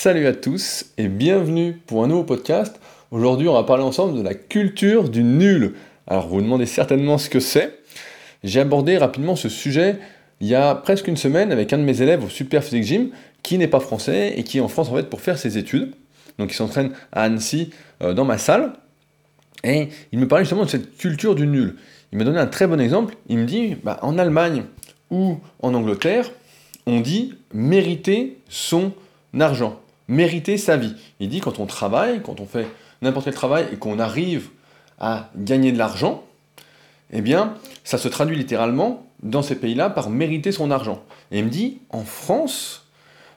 Salut 0.00 0.28
à 0.28 0.32
tous 0.32 0.92
et 0.96 1.08
bienvenue 1.08 1.72
pour 1.72 2.04
un 2.04 2.06
nouveau 2.06 2.22
podcast. 2.22 2.78
Aujourd'hui, 3.10 3.48
on 3.48 3.54
va 3.54 3.64
parler 3.64 3.82
ensemble 3.82 4.16
de 4.16 4.22
la 4.22 4.32
culture 4.32 5.08
du 5.08 5.24
nul. 5.24 5.74
Alors, 6.06 6.28
vous 6.28 6.36
vous 6.36 6.40
demandez 6.40 6.66
certainement 6.66 7.18
ce 7.18 7.28
que 7.28 7.40
c'est. 7.40 7.80
J'ai 8.44 8.60
abordé 8.60 8.96
rapidement 8.96 9.34
ce 9.34 9.48
sujet 9.48 9.98
il 10.40 10.46
y 10.46 10.54
a 10.54 10.76
presque 10.76 11.08
une 11.08 11.16
semaine 11.16 11.50
avec 11.50 11.72
un 11.72 11.78
de 11.78 11.82
mes 11.82 12.00
élèves 12.00 12.22
au 12.24 12.28
Super 12.28 12.62
Physique 12.62 12.84
Gym 12.84 13.10
qui 13.42 13.58
n'est 13.58 13.66
pas 13.66 13.80
français 13.80 14.34
et 14.36 14.44
qui 14.44 14.58
est 14.58 14.60
en 14.60 14.68
France 14.68 14.88
en 14.88 14.94
fait 14.94 15.10
pour 15.10 15.20
faire 15.20 15.36
ses 15.36 15.58
études. 15.58 15.92
Donc, 16.38 16.52
il 16.52 16.54
s'entraîne 16.54 16.92
à 17.10 17.24
Annecy 17.24 17.70
euh, 18.00 18.14
dans 18.14 18.24
ma 18.24 18.38
salle. 18.38 18.74
Et 19.64 19.88
il 20.12 20.20
me 20.20 20.28
parlait 20.28 20.44
justement 20.44 20.64
de 20.64 20.70
cette 20.70 20.96
culture 20.96 21.34
du 21.34 21.48
nul. 21.48 21.74
Il 22.12 22.18
m'a 22.18 22.24
donné 22.24 22.38
un 22.38 22.46
très 22.46 22.68
bon 22.68 22.80
exemple. 22.80 23.16
Il 23.28 23.38
me 23.38 23.46
dit, 23.46 23.74
bah, 23.82 23.98
en 24.02 24.16
Allemagne 24.16 24.62
ou 25.10 25.40
en 25.60 25.74
Angleterre, 25.74 26.30
on 26.86 27.00
dit 27.00 27.34
mériter 27.52 28.38
son 28.48 28.92
argent, 29.40 29.80
mériter 30.08 30.56
sa 30.56 30.76
vie. 30.76 30.94
Il 31.20 31.28
dit 31.28 31.40
quand 31.40 31.58
on 31.58 31.66
travaille, 31.66 32.22
quand 32.22 32.40
on 32.40 32.46
fait 32.46 32.66
n'importe 33.02 33.26
quel 33.26 33.34
travail 33.34 33.66
et 33.72 33.76
qu'on 33.76 33.98
arrive 33.98 34.48
à 34.98 35.30
gagner 35.36 35.70
de 35.70 35.78
l'argent, 35.78 36.24
eh 37.12 37.20
bien, 37.20 37.54
ça 37.84 37.98
se 37.98 38.08
traduit 38.08 38.36
littéralement 38.36 39.06
dans 39.22 39.42
ces 39.42 39.54
pays-là 39.54 39.90
par 39.90 40.10
mériter 40.10 40.52
son 40.52 40.70
argent. 40.70 41.02
Et 41.30 41.38
il 41.38 41.44
me 41.44 41.50
dit, 41.50 41.78
en 41.90 42.04
France, 42.04 42.86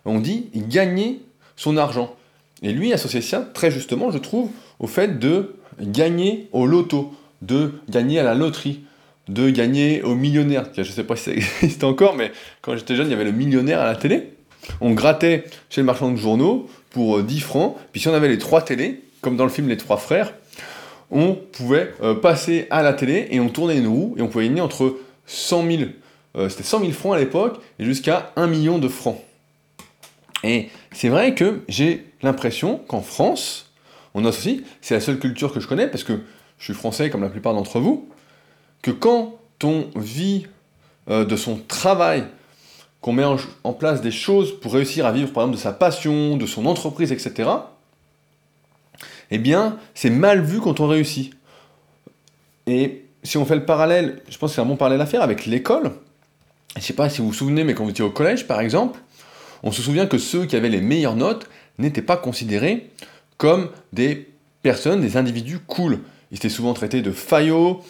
on 0.06 0.20
dit 0.20 0.50
gagner 0.56 1.22
son 1.56 1.78
argent. 1.78 2.16
Et 2.64 2.72
lui 2.72 2.94
associe 2.94 3.24
ça, 3.24 3.42
très 3.54 3.72
justement, 3.72 4.12
je 4.12 4.18
trouve, 4.18 4.50
au 4.80 4.88
fait 4.88 5.20
de 5.20 5.56
gagner 5.80 6.50
au 6.52 6.66
loto, 6.66 7.14
de 7.42 7.74
gagner 7.90 8.20
à 8.20 8.24
la 8.24 8.36
loterie, 8.36 8.82
de 9.28 9.50
gagner 9.50 10.02
au 10.04 10.16
millionnaire. 10.16 10.66
Je 10.76 10.82
ne 10.82 10.86
sais 10.86 11.04
pas 11.04 11.16
si 11.16 11.24
ça 11.24 11.32
existe 11.64 11.84
encore, 11.84 12.16
mais 12.16 12.32
quand 12.62 12.76
j'étais 12.76 12.96
jeune, 12.96 13.08
il 13.08 13.12
y 13.12 13.14
avait 13.14 13.24
le 13.24 13.32
millionnaire 13.32 13.80
à 13.80 13.86
la 13.86 13.96
télé. 13.96 14.34
On 14.80 14.92
grattait 14.92 15.46
chez 15.70 15.82
le 15.82 15.86
marchand 15.86 16.12
de 16.12 16.18
journaux 16.18 16.70
pour 16.92 17.22
10 17.22 17.38
euh, 17.38 17.42
francs, 17.42 17.76
puis 17.92 18.02
si 18.02 18.08
on 18.08 18.14
avait 18.14 18.28
les 18.28 18.38
trois 18.38 18.62
télés, 18.62 19.02
comme 19.22 19.38
dans 19.38 19.44
le 19.44 19.50
film 19.50 19.68
Les 19.68 19.78
Trois 19.78 19.98
Frères, 19.98 20.34
on 21.10 21.36
pouvait 21.36 21.94
euh, 22.02 22.16
passer 22.16 22.68
à 22.70 22.82
la 22.82 22.94
télé 22.94 23.28
et 23.32 23.40
on 23.40 23.50
tournait 23.50 23.78
une 23.78 23.88
roue 23.88 24.16
et 24.18 24.22
on 24.22 24.28
pouvait 24.28 24.48
gagner 24.48 24.62
entre 24.62 24.98
100 25.26 25.68
000, 25.68 25.84
euh, 26.36 26.50
c'était 26.50 26.64
100 26.64 26.80
000 26.80 26.92
francs 26.92 27.16
à 27.16 27.20
l'époque, 27.20 27.60
et 27.80 27.86
jusqu'à 27.86 28.32
1 28.36 28.48
million 28.48 28.80
de 28.80 28.88
francs. 28.88 29.20
Et 30.44 30.70
c'est 30.92 31.10
vrai 31.10 31.36
que 31.36 31.62
j'ai 31.68 32.06
l'impression 32.24 32.78
qu'en 32.88 33.02
France, 33.02 33.72
on 34.14 34.26
associe, 34.26 34.62
c'est 34.82 34.96
la 34.96 35.02
seule 35.02 35.20
culture 35.20 35.54
que 35.54 35.60
je 35.60 35.68
connais, 35.68 35.88
parce 35.88 36.04
que 36.04 36.22
je 36.58 36.66
suis 36.66 36.74
français 36.74 37.10
comme 37.10 37.22
la 37.22 37.30
plupart 37.30 37.54
d'entre 37.54 37.80
vous, 37.80 38.10
que 38.82 38.92
quand 38.92 39.38
on 39.64 39.86
vit 39.96 40.48
de 41.08 41.36
son 41.36 41.58
travail, 41.58 42.24
qu'on 43.02 43.14
met 43.14 43.26
en, 43.26 43.74
place 43.74 44.02
des 44.02 44.12
choses 44.12 44.60
pour 44.60 44.74
réussir 44.74 45.06
à 45.06 45.12
vivre 45.12 45.34
par 45.34 45.44
exemple 45.44 45.58
de 45.58 45.62
sa 45.62 45.74
passion, 45.74 46.38
de 46.38 46.46
son 46.46 46.66
entreprise, 46.68 47.12
etc., 47.12 47.50
eh 49.34 49.38
bien, 49.38 49.78
c'est 49.96 50.10
mal 50.10 50.42
vu 50.42 50.60
quand 50.60 50.82
on 50.82 50.88
réussit. 50.88 51.34
Et 52.68 53.06
si 53.24 53.38
on 53.38 53.46
fait 53.46 53.56
le 53.56 53.66
parallèle, 53.66 54.22
je 54.30 54.38
pense 54.38 54.52
que 54.52 54.56
c'est 54.56 54.62
un 54.62 54.66
bon 54.66 54.76
parallèle 54.76 55.00
à 55.00 55.06
faire 55.06 55.22
avec 55.22 55.46
l'école. 55.46 55.92
Je 56.76 56.80
ne 56.80 56.84
sais 56.84 56.94
pas 56.94 57.10
si 57.10 57.22
vous 57.22 57.28
vous 57.28 57.34
souvenez, 57.34 57.64
mais 57.64 57.74
quand 57.74 57.86
vous 57.86 57.92
étiez 57.92 58.04
au 58.04 58.12
collège, 58.12 58.46
par 58.46 58.60
exemple, 58.60 59.00
on 59.64 59.72
se 59.72 59.82
souvient 59.82 60.06
que 60.06 60.18
ceux 60.18 60.46
qui 60.46 60.56
avaient 60.58 60.70
les 60.70 60.82
meilleures 60.82 61.16
notes 61.16 61.50
n'étaient 61.78 62.02
pas 62.02 62.18
considérés 62.18 62.90
comme 63.38 63.70
des 63.94 64.28
personnes, 64.64 65.02
des 65.02 65.18
individus 65.18 65.60
cool. 65.60 66.00
Ils 66.32 66.38
étaient 66.38 66.50
souvent 66.50 66.74
traités 66.74 67.02
de 67.02 67.12
faillots, 67.12 67.82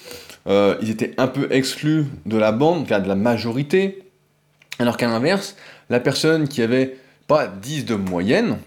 euh, 0.48 0.78
ils 0.82 0.90
étaient 0.90 1.14
un 1.18 1.28
peu 1.28 1.48
exclus 1.52 2.06
de 2.26 2.38
la 2.38 2.52
bande, 2.52 2.86
de 2.86 3.08
la 3.08 3.16
majorité. 3.16 4.04
Alors 4.82 4.98
qu'à 4.98 5.08
l'inverse, 5.08 5.56
la 5.92 6.00
personne 6.00 6.48
qui 6.48 6.64
avait 6.64 6.98
pas 7.28 7.46
10 7.46 7.86
de 7.86 7.94
moyenne, 7.94 8.58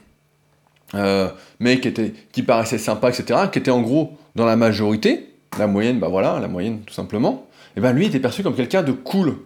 euh, 0.94 1.28
mais 1.58 1.80
qui, 1.80 2.42
paraissait 2.44 2.78
sympa, 2.78 3.08
etc., 3.08 3.40
qui 3.50 3.58
était 3.58 3.72
en 3.72 3.82
gros 3.82 4.16
dans 4.36 4.46
la 4.46 4.54
majorité, 4.54 5.34
la 5.58 5.66
moyenne, 5.66 5.98
bah 5.98 6.06
voilà, 6.06 6.38
la 6.38 6.46
moyenne 6.46 6.82
tout 6.86 6.94
simplement, 6.94 7.48
et 7.76 7.80
ben 7.80 7.92
lui 7.92 8.06
était 8.06 8.20
perçu 8.20 8.44
comme 8.44 8.54
quelqu'un 8.54 8.84
de 8.84 8.92
cool. 8.92 9.38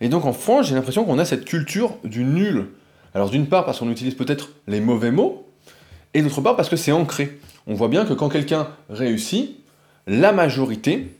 Et 0.00 0.08
donc 0.08 0.24
en 0.24 0.32
France, 0.32 0.68
j'ai 0.68 0.74
l'impression 0.74 1.04
qu'on 1.04 1.18
a 1.18 1.26
cette 1.26 1.44
culture 1.44 1.98
du 2.04 2.24
nul. 2.24 2.68
Alors 3.14 3.28
d'une 3.28 3.46
part 3.46 3.66
parce 3.66 3.80
qu'on 3.80 3.90
utilise 3.90 4.14
peut-être 4.14 4.48
les 4.66 4.80
mauvais 4.80 5.10
mots, 5.10 5.46
et 6.14 6.22
d'autre 6.22 6.40
part 6.40 6.56
parce 6.56 6.70
que 6.70 6.76
c'est 6.76 6.92
ancré. 6.92 7.38
On 7.66 7.74
voit 7.74 7.88
bien 7.88 8.06
que 8.06 8.14
quand 8.14 8.30
quelqu'un 8.30 8.68
réussit, 8.88 9.58
la 10.06 10.32
majorité 10.32 11.14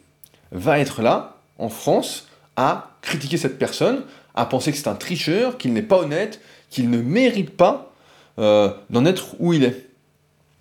va 0.51 0.79
être 0.79 1.03
là, 1.03 1.37
en 1.59 1.69
France, 1.69 2.27
à 2.57 2.97
critiquer 3.03 3.37
cette 3.37 3.59
personne, 3.59 4.03
à 4.39 4.47
penser 4.47 4.73
que 4.73 4.79
c'est 4.79 4.89
un 4.89 4.95
tricheur, 4.95 5.59
qu'il 5.59 5.73
n'est 5.73 5.83
pas 5.83 5.99
honnête, 5.99 6.41
qu'il 6.71 6.91
ne 6.91 7.01
mérite 7.01 7.51
pas 7.51 7.93
euh, 8.39 8.71
d'en 8.91 9.05
être 9.05 9.35
où 9.39 9.53
il 9.53 9.65
est. 9.65 9.89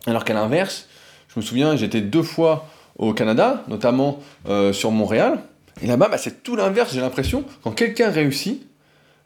Alors 0.05 0.23
qu'à 0.23 0.33
l'inverse, 0.33 0.87
je 1.27 1.39
me 1.39 1.45
souviens, 1.45 1.75
j'étais 1.75 2.01
deux 2.01 2.23
fois 2.23 2.67
au 2.97 3.13
Canada, 3.13 3.63
notamment 3.67 4.19
euh, 4.47 4.73
sur 4.73 4.91
Montréal, 4.91 5.39
et 5.81 5.87
là-bas, 5.87 6.09
bah, 6.09 6.17
c'est 6.17 6.43
tout 6.43 6.55
l'inverse, 6.55 6.93
j'ai 6.93 7.01
l'impression. 7.01 7.43
Quand 7.63 7.71
quelqu'un 7.71 8.09
réussit, 8.09 8.65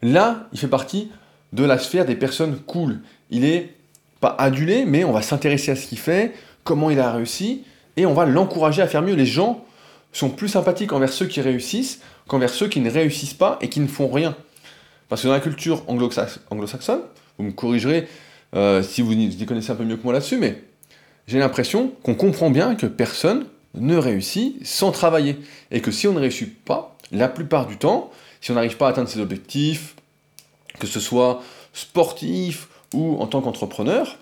là, 0.02 0.48
il 0.52 0.58
fait 0.58 0.68
partie 0.68 1.10
de 1.52 1.64
la 1.64 1.78
sphère 1.78 2.04
des 2.04 2.16
personnes 2.16 2.58
cool. 2.58 3.00
Il 3.30 3.44
est 3.44 3.74
pas 4.20 4.34
adulé, 4.38 4.84
mais 4.84 5.04
on 5.04 5.12
va 5.12 5.22
s'intéresser 5.22 5.70
à 5.70 5.76
ce 5.76 5.86
qu'il 5.86 5.98
fait, 5.98 6.34
comment 6.64 6.90
il 6.90 7.00
a 7.00 7.10
réussi, 7.12 7.64
et 7.96 8.06
on 8.06 8.14
va 8.14 8.24
l'encourager 8.26 8.82
à 8.82 8.86
faire 8.86 9.02
mieux. 9.02 9.14
Les 9.14 9.26
gens 9.26 9.64
sont 10.12 10.28
plus 10.28 10.48
sympathiques 10.48 10.92
envers 10.92 11.12
ceux 11.12 11.26
qui 11.26 11.40
réussissent 11.40 12.00
qu'envers 12.28 12.50
ceux 12.50 12.68
qui 12.68 12.80
ne 12.80 12.90
réussissent 12.90 13.34
pas 13.34 13.58
et 13.60 13.68
qui 13.68 13.80
ne 13.80 13.86
font 13.86 14.08
rien. 14.08 14.36
Parce 15.08 15.22
que 15.22 15.26
dans 15.26 15.34
la 15.34 15.40
culture 15.40 15.82
anglo-saxonne, 15.88 17.02
vous 17.38 17.44
me 17.44 17.52
corrigerez 17.52 18.08
euh, 18.54 18.82
si 18.82 19.02
vous 19.02 19.12
y 19.12 19.46
connaissez 19.46 19.72
un 19.72 19.76
peu 19.76 19.84
mieux 19.84 19.96
que 19.96 20.04
moi 20.04 20.12
là-dessus, 20.12 20.38
mais 20.38 20.62
j'ai 21.26 21.38
l'impression 21.38 21.92
qu'on 22.02 22.14
comprend 22.14 22.50
bien 22.50 22.74
que 22.74 22.86
personne 22.86 23.46
ne 23.74 23.96
réussit 23.96 24.64
sans 24.66 24.92
travailler. 24.92 25.38
Et 25.70 25.80
que 25.80 25.90
si 25.90 26.06
on 26.08 26.12
ne 26.12 26.20
réussit 26.20 26.62
pas, 26.64 26.96
la 27.10 27.28
plupart 27.28 27.66
du 27.66 27.76
temps, 27.76 28.10
si 28.40 28.50
on 28.50 28.54
n'arrive 28.54 28.76
pas 28.76 28.86
à 28.86 28.90
atteindre 28.90 29.08
ses 29.08 29.20
objectifs, 29.20 29.94
que 30.78 30.86
ce 30.86 31.00
soit 31.00 31.42
sportif 31.72 32.68
ou 32.92 33.16
en 33.18 33.26
tant 33.26 33.40
qu'entrepreneur, 33.40 34.18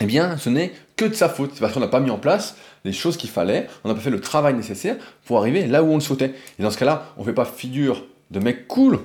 eh 0.00 0.06
bien, 0.06 0.36
ce 0.36 0.50
n'est 0.50 0.72
que 0.96 1.04
de 1.04 1.14
sa 1.14 1.28
faute. 1.28 1.50
C'est 1.54 1.60
parce 1.60 1.72
qu'on 1.72 1.80
n'a 1.80 1.88
pas 1.88 2.00
mis 2.00 2.10
en 2.10 2.18
place 2.18 2.56
les 2.84 2.92
choses 2.92 3.16
qu'il 3.16 3.30
fallait, 3.30 3.66
on 3.84 3.88
n'a 3.88 3.94
pas 3.94 4.00
fait 4.00 4.10
le 4.10 4.20
travail 4.20 4.54
nécessaire 4.54 4.96
pour 5.24 5.38
arriver 5.38 5.66
là 5.66 5.82
où 5.82 5.90
on 5.90 5.96
le 5.96 6.00
souhaitait. 6.00 6.34
Et 6.58 6.62
dans 6.62 6.70
ce 6.70 6.78
cas-là, 6.78 7.12
on 7.16 7.20
ne 7.20 7.26
fait 7.26 7.32
pas 7.32 7.44
figure 7.44 8.04
de 8.30 8.38
mec 8.38 8.68
cool, 8.68 9.00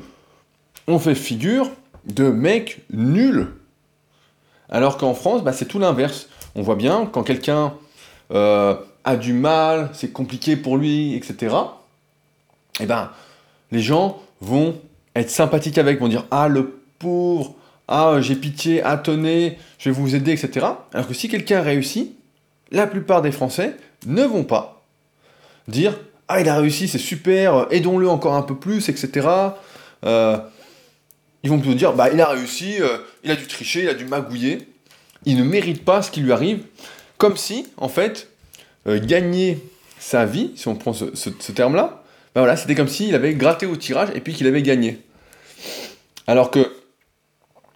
on 0.87 0.99
fait 0.99 1.15
figure 1.15 1.69
de 2.05 2.29
mec 2.29 2.81
nul. 2.91 3.47
Alors 4.69 4.97
qu'en 4.97 5.13
France, 5.13 5.43
bah, 5.43 5.53
c'est 5.53 5.65
tout 5.65 5.79
l'inverse. 5.79 6.27
On 6.55 6.61
voit 6.61 6.75
bien, 6.75 7.07
quand 7.11 7.23
quelqu'un 7.23 7.73
euh, 8.31 8.75
a 9.03 9.15
du 9.15 9.33
mal, 9.33 9.89
c'est 9.93 10.11
compliqué 10.11 10.55
pour 10.55 10.77
lui, 10.77 11.15
etc., 11.15 11.55
eh 12.79 12.85
ben, 12.85 13.11
les 13.71 13.81
gens 13.81 14.19
vont 14.39 14.79
être 15.15 15.29
sympathiques 15.29 15.77
avec, 15.77 15.99
vont 15.99 16.07
dire 16.07 16.25
Ah, 16.31 16.47
le 16.47 16.81
pauvre, 16.99 17.55
ah, 17.93 18.21
j'ai 18.21 18.35
pitié, 18.35 18.81
tenez, 19.03 19.57
je 19.77 19.89
vais 19.89 19.95
vous 19.95 20.15
aider, 20.15 20.31
etc. 20.31 20.65
Alors 20.93 21.09
que 21.09 21.13
si 21.13 21.27
quelqu'un 21.27 21.61
réussit, 21.61 22.15
la 22.71 22.87
plupart 22.87 23.21
des 23.21 23.33
Français 23.33 23.75
ne 24.05 24.23
vont 24.23 24.45
pas 24.45 24.85
dire 25.67 25.99
Ah, 26.29 26.39
il 26.39 26.47
a 26.47 26.55
réussi, 26.55 26.87
c'est 26.87 26.97
super, 26.97 27.67
aidons-le 27.69 28.07
encore 28.07 28.35
un 28.35 28.43
peu 28.43 28.55
plus, 28.55 28.87
etc. 28.87 29.27
Euh, 30.05 30.37
ils 31.43 31.49
vont 31.49 31.59
plutôt 31.59 31.75
dire 31.75 31.91
Bah, 31.91 32.09
il 32.13 32.21
a 32.21 32.27
réussi, 32.27 32.81
euh, 32.81 32.97
il 33.25 33.31
a 33.31 33.35
dû 33.35 33.45
tricher, 33.45 33.83
il 33.83 33.89
a 33.89 33.93
dû 33.93 34.05
magouiller, 34.05 34.69
il 35.25 35.37
ne 35.37 35.43
mérite 35.43 35.83
pas 35.83 36.01
ce 36.01 36.11
qui 36.11 36.21
lui 36.21 36.31
arrive. 36.31 36.63
Comme 37.17 37.35
si, 37.35 37.67
en 37.75 37.89
fait, 37.89 38.29
euh, 38.87 39.05
gagner 39.05 39.59
sa 39.99 40.25
vie, 40.25 40.51
si 40.55 40.69
on 40.69 40.75
prend 40.75 40.93
ce, 40.93 41.51
terme-là, 41.51 42.03
bah 42.33 42.39
voilà, 42.41 42.55
c'était 42.55 42.73
comme 42.73 42.87
s'il 42.87 43.13
avait 43.15 43.33
gratté 43.33 43.65
au 43.65 43.75
tirage 43.75 44.09
et 44.15 44.21
puis 44.21 44.33
qu'il 44.33 44.47
avait 44.47 44.61
gagné. 44.61 45.01
Alors 46.25 46.51
que 46.51 46.80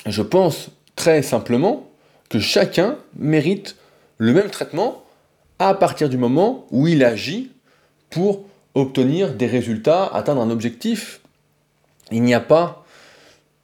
je 0.05 0.21
pense 0.21 0.69
très 0.95 1.21
simplement 1.21 1.89
que 2.29 2.39
chacun 2.39 2.97
mérite 3.17 3.75
le 4.17 4.33
même 4.33 4.49
traitement 4.49 5.03
à 5.59 5.73
partir 5.73 6.09
du 6.09 6.17
moment 6.17 6.65
où 6.71 6.87
il 6.87 7.03
agit 7.03 7.51
pour 8.09 8.45
obtenir 8.75 9.33
des 9.33 9.47
résultats, 9.47 10.05
atteindre 10.05 10.41
un 10.41 10.49
objectif. 10.49 11.19
Il 12.11 12.23
n'y 12.23 12.33
a 12.33 12.39
pas... 12.39 12.85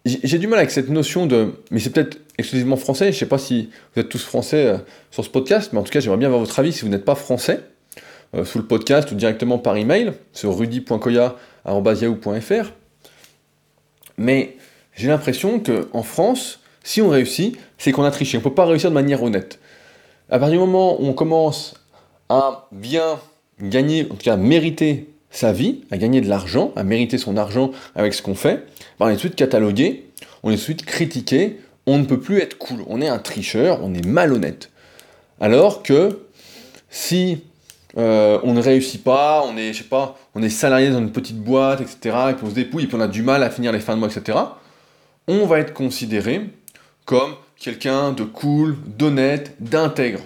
J'ai 0.06 0.40
du 0.40 0.48
mal 0.48 0.60
avec 0.60 0.72
cette 0.72 0.90
notion 0.90 1.28
de... 1.28 1.54
Mais 1.70 1.80
c'est 1.80 1.92
peut-être 1.92 2.18
exclusivement 2.38 2.78
français, 2.78 3.12
je 3.12 3.18
ne 3.18 3.20
sais 3.20 3.28
pas 3.28 3.38
si 3.38 3.70
vous 3.94 4.02
êtes 4.02 4.10
tous 4.10 4.24
français 4.24 4.66
euh, 4.66 4.78
sur 5.12 5.24
ce 5.24 5.30
podcast, 5.30 5.74
mais 5.74 5.80
en 5.80 5.84
tout 5.84 5.92
cas 5.92 6.00
j'aimerais 6.00 6.18
bien 6.18 6.28
avoir 6.28 6.42
votre 6.42 6.58
avis 6.58 6.74
si 6.74 6.82
vous 6.82 6.90
n'êtes 6.90 7.06
pas 7.06 7.14
français, 7.14 7.60
euh, 8.34 8.46
sous 8.46 8.58
le 8.58 8.66
podcast 8.66 9.12
ou 9.12 9.16
directement 9.16 9.60
par 9.60 9.78
email, 9.78 10.14
sur 10.34 10.58
rudy.koya.yahoo.fr. 10.58 12.72
Mais 14.18 14.58
j'ai 14.96 15.08
l'impression 15.08 15.60
qu'en 15.60 16.04
France, 16.04 16.60
si 16.84 17.02
on 17.02 17.10
réussit, 17.10 17.58
c'est 17.78 17.92
qu'on 17.92 18.04
a 18.04 18.12
triché. 18.12 18.38
On 18.38 18.42
ne 18.42 18.44
peut 18.44 18.54
pas 18.54 18.66
réussir 18.66 18.90
de 18.90 18.96
manière 18.96 19.24
honnête. 19.24 19.60
À 20.30 20.40
partir 20.40 20.54
du 20.54 20.60
moment 20.60 21.02
où 21.02 21.06
on 21.06 21.14
commence 21.14 21.76
à 22.30 22.68
bien 22.72 23.20
gagner, 23.62 24.06
en 24.06 24.16
tout 24.16 24.24
cas 24.24 24.38
mériter 24.38 25.10
sa 25.30 25.54
vie, 25.54 25.82
à 25.92 25.98
gagner 25.98 26.22
de 26.22 26.30
l'argent, 26.30 26.72
à 26.76 26.84
mériter 26.84 27.18
son 27.18 27.38
argent 27.38 27.72
avec 27.96 28.14
ce 28.14 28.22
qu'on 28.22 28.36
fait, 28.36 28.66
ben, 29.00 29.08
on 29.08 29.10
est 29.10 29.18
suite 29.18 29.36
catalogué, 29.36 30.10
on 30.44 30.52
est 30.52 30.58
suite 30.58 30.86
critiqué, 30.86 31.60
on 31.86 31.98
ne 31.98 32.06
peut 32.06 32.20
plus 32.20 32.40
être 32.40 32.58
cool. 32.58 32.84
On 32.88 33.02
est 33.02 33.08
un 33.08 33.20
tricheur, 33.20 33.80
on 33.84 33.94
est 33.94 34.06
malhonnête. 34.06 34.70
Alors 35.40 35.84
que 35.84 36.20
si 36.90 37.44
euh, 37.98 38.40
on 38.44 38.54
ne 38.54 38.62
réussit 38.62 39.04
pas, 39.04 39.44
on 39.46 39.58
est, 39.58 39.74
je 39.74 39.80
sais 39.80 39.90
pas, 39.90 40.18
on 40.36 40.44
est 40.44 40.50
salarié 40.50 40.90
dans 40.90 41.00
une 41.00 41.12
petite 41.12 41.40
boîte, 41.40 41.82
etc., 41.82 42.16
et 42.30 42.34
puis 42.34 42.46
on 42.46 42.50
se 42.50 42.56
dépouille, 42.56 42.84
et 42.84 42.88
puis 42.88 42.96
on 42.96 43.02
a 43.02 43.08
du 43.08 43.24
mal 43.24 43.44
à 43.44 43.50
finir 43.50 43.72
les 43.72 43.80
fins 43.80 43.96
de 43.96 44.00
mois, 44.00 44.10
etc., 44.10 44.38
on 45.32 45.46
va 45.46 45.60
être 45.60 45.74
considéré 45.74 46.50
comme 47.06 47.36
quelqu'un 47.56 48.12
de 48.12 48.24
cool, 48.24 48.76
d'honnête, 48.86 49.56
d'intègre. 49.60 50.20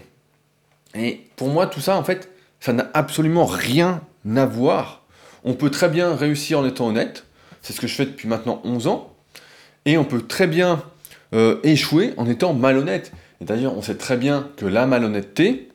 Et 0.95 1.21
pour 1.35 1.49
moi, 1.49 1.67
tout 1.67 1.79
ça, 1.79 1.95
en 1.97 2.03
fait, 2.03 2.31
ça 2.59 2.73
n'a 2.73 2.89
absolument 2.93 3.45
rien 3.45 4.01
à 4.35 4.45
voir. 4.45 5.03
On 5.43 5.53
peut 5.53 5.69
très 5.69 5.89
bien 5.89 6.15
réussir 6.15 6.59
en 6.59 6.65
étant 6.65 6.87
honnête, 6.87 7.25
c'est 7.61 7.73
ce 7.73 7.79
que 7.79 7.87
je 7.87 7.93
fais 7.93 8.05
depuis 8.05 8.27
maintenant 8.27 8.61
11 8.63 8.87
ans, 8.87 9.13
et 9.85 9.97
on 9.97 10.05
peut 10.05 10.21
très 10.21 10.47
bien 10.47 10.83
euh, 11.33 11.59
échouer 11.63 12.13
en 12.17 12.27
étant 12.27 12.53
malhonnête. 12.53 13.11
Et 13.41 13.45
d'ailleurs, 13.45 13.77
on 13.77 13.83
sait 13.83 13.97
très 13.97 14.17
bien 14.17 14.49
que 14.57 14.65
la 14.65 14.87
malhonnêteté, 14.87 15.69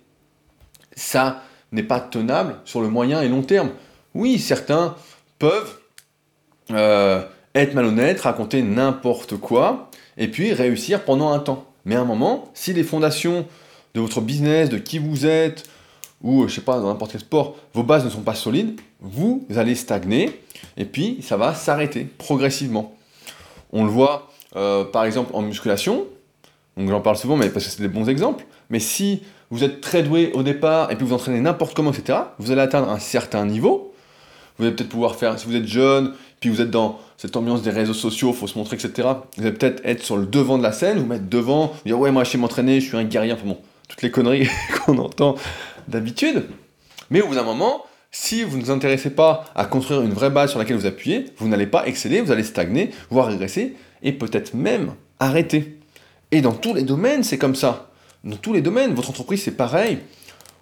ça 0.96 1.42
n'est 1.70 1.84
pas 1.84 2.00
tenable 2.00 2.56
sur 2.64 2.80
le 2.80 2.88
moyen 2.88 3.22
et 3.22 3.28
long 3.28 3.42
terme. 3.42 3.70
Oui, 4.14 4.40
certains 4.40 4.96
peuvent 5.38 5.78
euh, 6.72 7.22
être 7.54 7.74
malhonnêtes, 7.74 8.20
raconter 8.20 8.62
n'importe 8.62 9.36
quoi, 9.36 9.90
et 10.16 10.28
puis 10.28 10.52
réussir 10.52 11.04
pendant 11.04 11.30
un 11.32 11.38
temps. 11.38 11.66
Mais 11.84 11.96
à 11.96 12.00
un 12.00 12.04
moment, 12.04 12.50
si 12.54 12.72
les 12.72 12.84
fondations 12.84 13.46
de 13.94 14.00
votre 14.00 14.20
business, 14.20 14.68
de 14.68 14.78
qui 14.78 14.98
vous 14.98 15.26
êtes, 15.26 15.64
ou 16.22 16.46
je 16.46 16.54
sais 16.54 16.60
pas, 16.60 16.78
dans 16.78 16.88
n'importe 16.88 17.12
quel 17.12 17.20
sport, 17.20 17.56
vos 17.74 17.82
bases 17.82 18.04
ne 18.04 18.10
sont 18.10 18.20
pas 18.20 18.34
solides, 18.34 18.78
vous 19.00 19.46
allez 19.56 19.74
stagner, 19.74 20.40
et 20.76 20.84
puis 20.84 21.18
ça 21.22 21.36
va 21.36 21.54
s'arrêter 21.54 22.04
progressivement. 22.04 22.94
On 23.72 23.84
le 23.84 23.90
voit 23.90 24.30
euh, 24.56 24.84
par 24.84 25.04
exemple 25.04 25.30
en 25.34 25.42
musculation, 25.42 26.04
donc 26.76 26.88
j'en 26.88 27.00
parle 27.00 27.16
souvent, 27.16 27.36
mais 27.36 27.48
parce 27.48 27.64
que 27.64 27.70
c'est 27.70 27.82
des 27.82 27.88
bons 27.88 28.08
exemples, 28.08 28.44
mais 28.68 28.80
si 28.80 29.22
vous 29.50 29.64
êtes 29.64 29.80
très 29.80 30.02
doué 30.02 30.30
au 30.34 30.42
départ 30.42 30.90
et 30.92 30.96
puis 30.96 31.04
vous 31.04 31.12
entraînez 31.12 31.40
n'importe 31.40 31.74
comment, 31.74 31.92
etc., 31.92 32.18
vous 32.38 32.50
allez 32.50 32.60
atteindre 32.60 32.88
un 32.88 32.98
certain 32.98 33.44
niveau. 33.44 33.89
Vous 34.60 34.66
allez 34.66 34.76
peut-être 34.76 34.90
pouvoir 34.90 35.16
faire, 35.16 35.38
si 35.38 35.46
vous 35.46 35.56
êtes 35.56 35.66
jeune, 35.66 36.12
puis 36.38 36.50
vous 36.50 36.60
êtes 36.60 36.70
dans 36.70 37.00
cette 37.16 37.36
ambiance 37.36 37.62
des 37.62 37.70
réseaux 37.70 37.94
sociaux, 37.94 38.32
faut 38.32 38.46
se 38.46 38.58
montrer, 38.58 38.76
etc., 38.76 39.08
vous 39.36 39.42
allez 39.42 39.56
peut-être 39.56 39.80
être 39.84 40.04
sur 40.04 40.16
le 40.16 40.26
devant 40.26 40.58
de 40.58 40.62
la 40.62 40.72
scène, 40.72 40.98
vous 40.98 41.06
mettre 41.06 41.28
devant, 41.28 41.72
dire 41.84 41.98
ouais, 41.98 42.12
moi 42.12 42.24
je 42.24 42.30
sais 42.30 42.38
m'entraîner, 42.38 42.80
je 42.80 42.86
suis 42.86 42.96
un 42.96 43.04
guerrier, 43.04 43.32
enfin 43.32 43.46
bon, 43.46 43.58
toutes 43.88 44.02
les 44.02 44.10
conneries 44.10 44.48
qu'on 44.84 44.98
entend 44.98 45.34
d'habitude. 45.88 46.44
Mais 47.10 47.22
au 47.22 47.26
bout 47.26 47.34
d'un 47.34 47.42
moment, 47.42 47.84
si 48.12 48.42
vous 48.44 48.58
ne 48.58 48.62
vous 48.62 48.70
intéressez 48.70 49.10
pas 49.10 49.46
à 49.54 49.64
construire 49.64 50.02
une 50.02 50.12
vraie 50.12 50.30
base 50.30 50.50
sur 50.50 50.58
laquelle 50.58 50.76
vous 50.76 50.86
appuyez, 50.86 51.26
vous 51.38 51.48
n'allez 51.48 51.66
pas 51.66 51.86
exceller, 51.86 52.20
vous 52.20 52.32
allez 52.32 52.44
stagner, 52.44 52.90
voire 53.10 53.26
régresser, 53.26 53.76
et 54.02 54.12
peut-être 54.12 54.54
même 54.54 54.92
arrêter. 55.18 55.78
Et 56.32 56.40
dans 56.42 56.52
tous 56.52 56.74
les 56.74 56.82
domaines, 56.82 57.24
c'est 57.24 57.38
comme 57.38 57.54
ça 57.54 57.90
dans 58.24 58.36
tous 58.36 58.52
les 58.52 58.60
domaines. 58.60 58.94
Votre 58.94 59.10
entreprise, 59.10 59.42
c'est 59.42 59.56
pareil. 59.56 59.98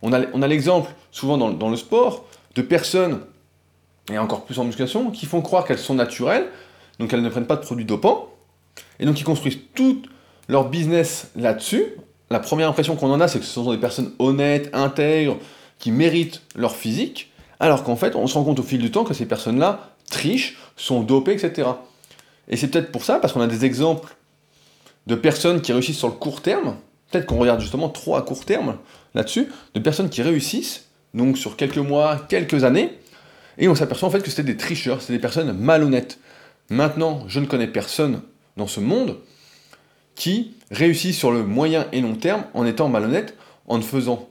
On 0.03 0.12
a, 0.12 0.21
on 0.33 0.43
a 0.43 0.47
l'exemple, 0.47 0.91
souvent 1.11 1.37
dans, 1.37 1.71
le 1.71 1.77
sport, 1.77 2.27
de 2.55 2.62
personnes, 2.62 3.21
et 4.12 4.19
encore 4.19 4.44
plus 4.44 4.58
en 4.58 4.64
musculation, 4.64 5.10
qui 5.10 5.26
font 5.26 5.43
croire 5.43 5.64
qu'elles 5.64 5.78
sont 5.78 5.94
naturelles, 5.94 6.49
donc 6.99 7.12
elles 7.12 7.22
ne 7.22 7.28
prennent 7.28 7.46
pas 7.46 7.56
de 7.56 7.62
produits 7.62 7.84
dopants, 7.84 8.28
et 9.00 9.06
donc 9.06 9.20
ils 9.20 9.25
construisent 9.25 9.58
tout 9.75 10.02
leur 10.49 10.69
business 10.69 11.31
là-dessus. 11.37 11.87
La 12.31 12.40
première 12.40 12.69
impression 12.69 12.96
qu'on 12.96 13.10
en 13.10 13.20
a, 13.20 13.28
c'est 13.28 13.38
que 13.38 13.44
ce 13.44 13.55
sont 13.55 13.70
des 13.70 13.78
personnes 13.78 14.12
honnêtes, 14.19 14.70
intègres, 14.72 15.37
qui 15.78 15.93
méritent 15.93 16.43
leur 16.56 16.75
physique, 16.75 17.31
alors 17.60 17.84
qu'en 17.84 17.96
fait, 17.96 18.16
on 18.16 18.26
se 18.26 18.34
rend 18.34 18.44
compte 18.44 18.58
au 18.58 18.62
fil 18.62 18.81
du 18.81 18.90
temps 18.90 19.05
que 19.05 19.14
ces 19.14 19.26
personnes-là 19.26 19.94
trichent, 20.10 20.56
sont 20.76 21.02
dopées, 21.02 21.32
etc. 21.32 21.69
Et 22.49 22.56
c'est 22.56 22.69
peut-être 22.69 22.93
pour 22.93 23.05
ça, 23.05 23.19
parce 23.19 23.32
qu'on 23.32 23.40
a 23.40 23.46
des 23.46 23.64
exemples 23.64 24.14
de 25.06 25.14
personnes 25.14 25.60
qui 25.60 25.72
réussissent 25.72 25.99
sur 25.99 26.08
le 26.08 26.14
court 26.14 26.40
terme, 26.40 26.76
peut-être 27.10 27.26
qu'on 27.26 27.38
regarde 27.38 27.60
justement 27.60 27.88
trop 27.88 28.16
à 28.16 28.22
court 28.22 28.44
terme 28.44 28.76
là-dessus, 29.14 29.49
de 29.75 29.81
personnes 29.81 30.10
qui 30.10 30.22
réussissent, 30.22 30.87
donc 31.14 31.38
sur 31.38 31.56
quelques 31.56 31.78
mois, 31.78 32.16
quelques 32.28 32.64
années, 32.64 32.99
et 33.58 33.69
on 33.69 33.75
s'aperçoit 33.75 34.08
en 34.08 34.10
fait 34.10 34.22
que 34.22 34.31
c'était 34.31 34.44
des 34.44 34.56
tricheurs, 34.56 35.02
c'est 35.02 35.12
des 35.12 35.19
personnes 35.19 35.52
malhonnêtes. 35.52 36.19
Maintenant, 36.70 37.25
je 37.28 37.40
ne 37.40 37.46
connais 37.46 37.66
personne 37.66 38.22
dans 38.56 38.66
ce 38.66 38.81
monde 38.81 39.19
qui 40.14 40.55
réussit 40.70 41.14
sur 41.14 41.31
le 41.31 41.44
moyen 41.44 41.87
et 41.93 42.00
long 42.00 42.14
terme 42.14 42.44
en 42.55 42.66
étant 42.66 42.88
malhonnête, 42.88 43.34
en 43.66 43.78
ne 43.78 43.82
faisant, 43.82 44.28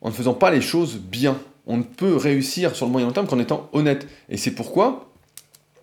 en 0.00 0.08
ne 0.08 0.14
faisant 0.14 0.34
pas 0.34 0.50
les 0.50 0.60
choses 0.60 0.96
bien. 0.96 1.38
On 1.66 1.76
ne 1.76 1.82
peut 1.82 2.16
réussir 2.16 2.74
sur 2.74 2.86
le 2.86 2.92
moyen 2.92 3.06
et 3.06 3.08
long 3.08 3.14
terme 3.14 3.26
qu'en 3.26 3.38
étant 3.38 3.68
honnête. 3.72 4.06
Et 4.28 4.36
c'est 4.36 4.52
pourquoi 4.52 5.10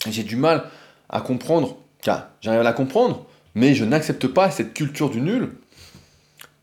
j'ai 0.10 0.24
du 0.24 0.36
mal 0.36 0.66
à 1.10 1.22
comprendre, 1.22 1.78
car 2.02 2.30
j'arrive 2.42 2.62
à 2.62 2.64
la 2.64 2.74
comprendre, 2.74 3.26
mais 3.56 3.76
je 3.76 3.86
n'accepte 3.86 4.28
pas 4.28 4.52
cette 4.52 4.74
culture 4.74 5.10
du 5.10 5.22
nul 5.22 5.50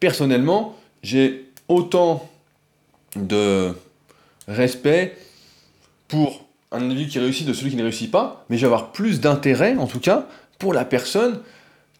personnellement, 0.00 0.76
j'ai 1.02 1.50
autant 1.68 2.28
de 3.16 3.74
respect 4.46 5.16
pour 6.08 6.46
un 6.72 6.82
individu 6.82 7.08
qui 7.08 7.18
réussit 7.18 7.46
de 7.46 7.52
celui 7.52 7.70
qui 7.70 7.76
ne 7.76 7.82
réussit 7.82 8.10
pas, 8.10 8.44
mais 8.48 8.58
je 8.58 8.66
avoir 8.66 8.92
plus 8.92 9.20
d'intérêt, 9.20 9.76
en 9.76 9.86
tout 9.86 10.00
cas, 10.00 10.26
pour 10.58 10.72
la 10.72 10.84
personne 10.84 11.40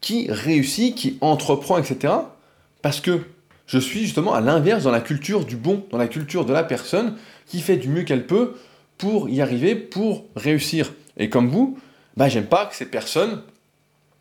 qui 0.00 0.26
réussit, 0.30 0.94
qui 0.94 1.18
entreprend, 1.20 1.78
etc. 1.78 2.12
Parce 2.82 3.00
que 3.00 3.20
je 3.66 3.78
suis 3.78 4.00
justement 4.00 4.34
à 4.34 4.40
l'inverse 4.40 4.84
dans 4.84 4.90
la 4.90 5.00
culture 5.00 5.44
du 5.44 5.56
bon, 5.56 5.84
dans 5.90 5.98
la 5.98 6.08
culture 6.08 6.44
de 6.44 6.52
la 6.52 6.62
personne 6.62 7.16
qui 7.46 7.60
fait 7.60 7.76
du 7.76 7.88
mieux 7.88 8.02
qu'elle 8.02 8.26
peut 8.26 8.54
pour 8.98 9.28
y 9.28 9.40
arriver, 9.40 9.74
pour 9.74 10.24
réussir. 10.36 10.92
Et 11.16 11.28
comme 11.28 11.48
vous, 11.48 11.78
bah, 12.16 12.28
j'aime 12.28 12.46
pas 12.46 12.66
que 12.66 12.74
ces 12.74 12.86
personnes 12.86 13.42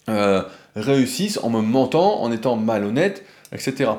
euh, 0.09 0.43
réussissent 0.75 1.39
en 1.41 1.49
me 1.49 1.61
mentant, 1.61 2.21
en 2.21 2.31
étant 2.31 2.55
malhonnêtes, 2.55 3.23
etc. 3.51 3.91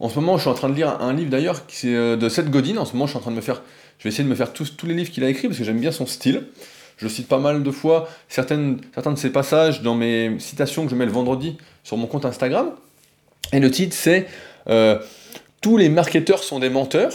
En 0.00 0.08
ce 0.08 0.14
moment, 0.16 0.36
je 0.36 0.42
suis 0.42 0.50
en 0.50 0.54
train 0.54 0.68
de 0.68 0.74
lire 0.74 1.00
un 1.00 1.12
livre 1.12 1.30
d'ailleurs 1.30 1.66
qui 1.66 1.88
est 1.88 1.96
euh, 1.96 2.16
de 2.16 2.28
Seth 2.28 2.50
Godin. 2.50 2.76
En 2.76 2.84
ce 2.84 2.92
moment, 2.92 3.06
je 3.06 3.10
suis 3.10 3.18
en 3.18 3.22
train 3.22 3.30
de 3.30 3.36
me 3.36 3.40
faire. 3.40 3.62
Je 3.98 4.04
vais 4.04 4.10
essayer 4.10 4.24
de 4.24 4.28
me 4.28 4.34
faire 4.34 4.52
tous, 4.52 4.72
les 4.84 4.94
livres 4.94 5.10
qu'il 5.10 5.24
a 5.24 5.28
écrits 5.28 5.48
parce 5.48 5.58
que 5.58 5.64
j'aime 5.64 5.80
bien 5.80 5.92
son 5.92 6.06
style. 6.06 6.44
Je 6.96 7.08
cite 7.08 7.28
pas 7.28 7.38
mal 7.38 7.62
de 7.62 7.70
fois, 7.70 8.08
certaines, 8.28 8.80
certains 8.94 9.12
de 9.12 9.18
ses 9.18 9.30
passages 9.30 9.82
dans 9.82 9.94
mes 9.94 10.36
citations 10.38 10.84
que 10.84 10.90
je 10.90 10.96
mets 10.96 11.06
le 11.06 11.12
vendredi 11.12 11.56
sur 11.84 11.96
mon 11.96 12.06
compte 12.06 12.24
Instagram. 12.24 12.72
Et 13.52 13.60
le 13.60 13.70
titre, 13.70 13.94
c'est 13.96 14.26
euh, 14.68 14.98
Tous 15.60 15.76
les 15.76 15.88
marketeurs 15.88 16.42
sont 16.42 16.58
des 16.58 16.70
menteurs. 16.70 17.12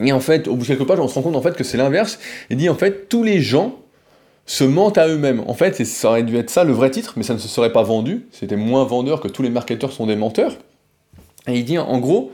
Et 0.00 0.12
en 0.12 0.20
fait, 0.20 0.48
au 0.48 0.56
bout 0.56 0.62
de 0.62 0.68
quelques 0.68 0.86
pages, 0.86 0.98
on 0.98 1.08
se 1.08 1.14
rend 1.14 1.22
compte 1.22 1.36
en 1.36 1.42
fait 1.42 1.56
que 1.56 1.64
c'est 1.64 1.76
l'inverse. 1.76 2.18
Il 2.48 2.56
dit 2.56 2.68
en 2.68 2.74
fait, 2.74 3.08
tous 3.08 3.22
les 3.22 3.40
gens 3.40 3.78
se 4.46 4.64
mentent 4.64 4.98
à 4.98 5.06
eux-mêmes. 5.08 5.42
En 5.46 5.54
fait, 5.54 5.84
ça 5.84 6.08
aurait 6.08 6.22
dû 6.22 6.36
être 6.36 6.50
ça 6.50 6.64
le 6.64 6.72
vrai 6.72 6.90
titre, 6.90 7.14
mais 7.16 7.22
ça 7.22 7.34
ne 7.34 7.38
se 7.38 7.48
serait 7.48 7.72
pas 7.72 7.82
vendu. 7.82 8.26
C'était 8.32 8.56
moins 8.56 8.84
vendeur 8.84 9.20
que 9.20 9.28
tous 9.28 9.42
les 9.42 9.50
marketeurs 9.50 9.92
sont 9.92 10.06
des 10.06 10.16
menteurs. 10.16 10.56
Et 11.46 11.58
il 11.58 11.64
dit 11.64 11.78
en 11.78 11.98
gros, 11.98 12.32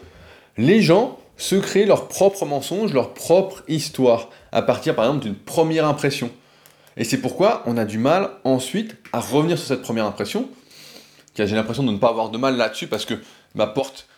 les 0.56 0.80
gens 0.80 1.18
se 1.36 1.56
créent 1.56 1.86
leur 1.86 2.08
propre 2.08 2.44
mensonge, 2.46 2.92
leur 2.92 3.14
propre 3.14 3.62
histoire, 3.68 4.30
à 4.52 4.62
partir 4.62 4.94
par 4.94 5.04
exemple 5.04 5.24
d'une 5.24 5.34
première 5.34 5.86
impression. 5.86 6.30
Et 6.96 7.04
c'est 7.04 7.18
pourquoi 7.18 7.62
on 7.66 7.76
a 7.76 7.84
du 7.84 7.98
mal 7.98 8.30
ensuite 8.44 8.96
à 9.12 9.20
revenir 9.20 9.58
sur 9.58 9.68
cette 9.68 9.82
première 9.82 10.06
impression. 10.06 10.48
J'ai 11.34 11.54
l'impression 11.54 11.82
de 11.82 11.92
ne 11.92 11.98
pas 11.98 12.08
avoir 12.08 12.30
de 12.30 12.38
mal 12.38 12.56
là-dessus 12.56 12.86
parce 12.86 13.04
que 13.04 13.14
ma 13.54 13.66
porte, 13.66 14.08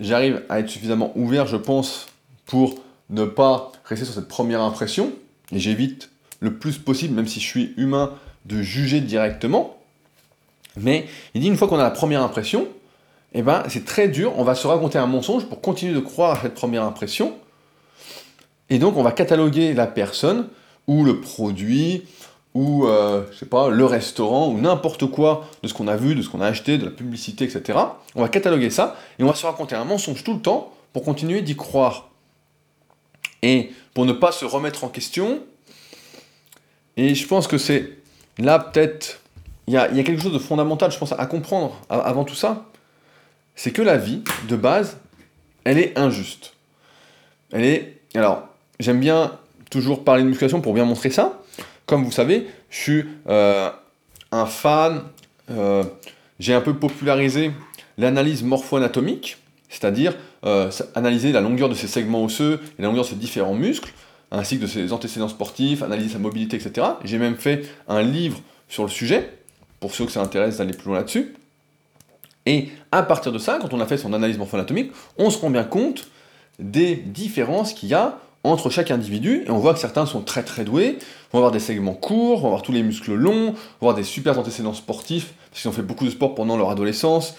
j'arrive 0.00 0.42
à 0.48 0.60
être 0.60 0.68
suffisamment 0.70 1.12
ouvert, 1.14 1.46
je 1.46 1.58
pense, 1.58 2.06
pour 2.46 2.76
ne 3.10 3.26
pas 3.26 3.72
rester 3.84 4.06
sur 4.06 4.14
cette 4.14 4.28
première 4.28 4.62
impression. 4.62 5.12
Et 5.52 5.58
j'évite 5.58 6.10
le 6.40 6.54
plus 6.54 6.78
possible, 6.78 7.14
même 7.14 7.26
si 7.26 7.40
je 7.40 7.46
suis 7.46 7.74
humain, 7.76 8.14
de 8.46 8.62
juger 8.62 9.00
directement. 9.00 9.76
Mais 10.76 11.06
il 11.34 11.42
dit 11.42 11.48
une 11.48 11.56
fois 11.56 11.68
qu'on 11.68 11.78
a 11.78 11.82
la 11.82 11.90
première 11.90 12.22
impression, 12.22 12.66
eh 13.34 13.42
ben, 13.42 13.64
c'est 13.68 13.84
très 13.84 14.08
dur, 14.08 14.32
on 14.36 14.44
va 14.44 14.54
se 14.54 14.66
raconter 14.66 14.98
un 14.98 15.06
mensonge 15.06 15.46
pour 15.46 15.60
continuer 15.60 15.92
de 15.92 16.00
croire 16.00 16.38
à 16.38 16.42
cette 16.42 16.54
première 16.54 16.84
impression. 16.84 17.36
Et 18.70 18.78
donc 18.78 18.96
on 18.96 19.02
va 19.02 19.12
cataloguer 19.12 19.74
la 19.74 19.86
personne, 19.86 20.48
ou 20.86 21.04
le 21.04 21.20
produit, 21.20 22.04
ou 22.54 22.86
euh, 22.86 23.24
je 23.32 23.38
sais 23.38 23.46
pas, 23.46 23.68
le 23.68 23.84
restaurant, 23.84 24.48
ou 24.48 24.58
n'importe 24.58 25.06
quoi 25.06 25.48
de 25.62 25.68
ce 25.68 25.74
qu'on 25.74 25.88
a 25.88 25.96
vu, 25.96 26.14
de 26.14 26.22
ce 26.22 26.28
qu'on 26.28 26.40
a 26.40 26.46
acheté, 26.46 26.78
de 26.78 26.84
la 26.84 26.90
publicité, 26.90 27.44
etc. 27.44 27.78
On 28.14 28.22
va 28.22 28.28
cataloguer 28.28 28.70
ça, 28.70 28.96
et 29.18 29.24
on 29.24 29.26
va 29.26 29.34
se 29.34 29.44
raconter 29.44 29.74
un 29.74 29.84
mensonge 29.84 30.22
tout 30.22 30.34
le 30.34 30.40
temps 30.40 30.72
pour 30.92 31.02
continuer 31.02 31.42
d'y 31.42 31.56
croire. 31.56 32.10
Et 33.42 33.72
pour 33.92 34.06
ne 34.06 34.12
pas 34.12 34.32
se 34.32 34.44
remettre 34.44 34.84
en 34.84 34.88
question, 34.88 35.40
et 36.96 37.14
je 37.14 37.26
pense 37.26 37.48
que 37.48 37.58
c'est 37.58 37.98
là 38.38 38.58
peut-être, 38.58 39.20
il 39.66 39.74
y 39.74 39.76
a, 39.76 39.88
quelque 39.88 40.20
chose 40.20 40.32
de 40.32 40.38
fondamental, 40.38 40.92
je 40.92 40.98
pense, 40.98 41.12
à 41.12 41.26
comprendre 41.26 41.76
avant 41.88 42.24
tout 42.24 42.34
ça, 42.34 42.66
c'est 43.56 43.70
que 43.70 43.82
la 43.82 43.96
vie, 43.96 44.22
de 44.48 44.56
base, 44.56 44.98
elle 45.64 45.78
est 45.78 45.98
injuste. 45.98 46.54
Elle 47.52 47.64
est... 47.64 48.00
Alors, 48.14 48.48
j'aime 48.80 49.00
bien 49.00 49.38
toujours 49.70 50.04
parler 50.04 50.22
de 50.22 50.28
musculation 50.28 50.60
pour 50.60 50.74
bien 50.74 50.84
montrer 50.84 51.10
ça. 51.10 51.40
Comme 51.86 52.04
vous 52.04 52.12
savez, 52.12 52.46
je 52.70 52.76
suis 52.78 53.04
euh, 53.28 53.70
un 54.32 54.46
fan, 54.46 55.02
euh, 55.50 55.84
j'ai 56.38 56.54
un 56.54 56.60
peu 56.60 56.74
popularisé 56.74 57.52
l'analyse 57.98 58.42
morpho-anatomique, 58.42 59.38
c'est-à-dire 59.68 60.14
euh, 60.44 60.70
analyser 60.94 61.32
la 61.32 61.40
longueur 61.40 61.68
de 61.68 61.74
ces 61.74 61.86
segments 61.86 62.24
osseux 62.24 62.60
et 62.78 62.82
la 62.82 62.88
longueur 62.88 63.04
de 63.04 63.08
ces 63.10 63.16
différents 63.16 63.54
muscles, 63.54 63.92
ainsi 64.30 64.56
que 64.56 64.62
de 64.62 64.66
ses 64.66 64.92
antécédents 64.92 65.28
sportifs, 65.28 65.82
analyser 65.82 66.10
sa 66.10 66.18
mobilité, 66.18 66.56
etc. 66.56 66.86
J'ai 67.04 67.18
même 67.18 67.36
fait 67.36 67.68
un 67.88 68.02
livre 68.02 68.40
sur 68.68 68.82
le 68.82 68.90
sujet 68.90 69.30
pour 69.80 69.94
ceux 69.94 70.06
que 70.06 70.12
ça 70.12 70.22
intéresse 70.22 70.58
d'aller 70.58 70.72
plus 70.72 70.88
loin 70.88 70.98
là-dessus. 70.98 71.34
Et 72.46 72.68
à 72.92 73.02
partir 73.02 73.32
de 73.32 73.38
ça, 73.38 73.58
quand 73.60 73.72
on 73.72 73.80
a 73.80 73.86
fait 73.86 73.96
son 73.96 74.12
analyse 74.12 74.38
morpho-anatomique, 74.38 74.92
on 75.18 75.30
se 75.30 75.38
rend 75.38 75.50
bien 75.50 75.64
compte 75.64 76.08
des 76.58 76.96
différences 76.96 77.72
qu'il 77.72 77.88
y 77.88 77.94
a 77.94 78.18
entre 78.44 78.68
chaque 78.68 78.90
individu, 78.90 79.42
et 79.46 79.50
on 79.50 79.58
voit 79.58 79.72
que 79.72 79.80
certains 79.80 80.04
sont 80.04 80.20
très 80.20 80.42
très 80.42 80.64
doués, 80.64 80.98
vont 81.32 81.38
avoir 81.38 81.50
des 81.50 81.60
segments 81.60 81.94
courts, 81.94 82.40
vont 82.40 82.48
avoir 82.48 82.62
tous 82.62 82.72
les 82.72 82.82
muscles 82.82 83.14
longs, 83.14 83.52
vont 83.52 83.56
avoir 83.80 83.94
des 83.94 84.04
super 84.04 84.38
antécédents 84.38 84.74
sportifs, 84.74 85.32
parce 85.50 85.62
qu'ils 85.62 85.70
ont 85.70 85.72
fait 85.72 85.82
beaucoup 85.82 86.04
de 86.04 86.10
sport 86.10 86.34
pendant 86.34 86.58
leur 86.58 86.68
adolescence, 86.68 87.34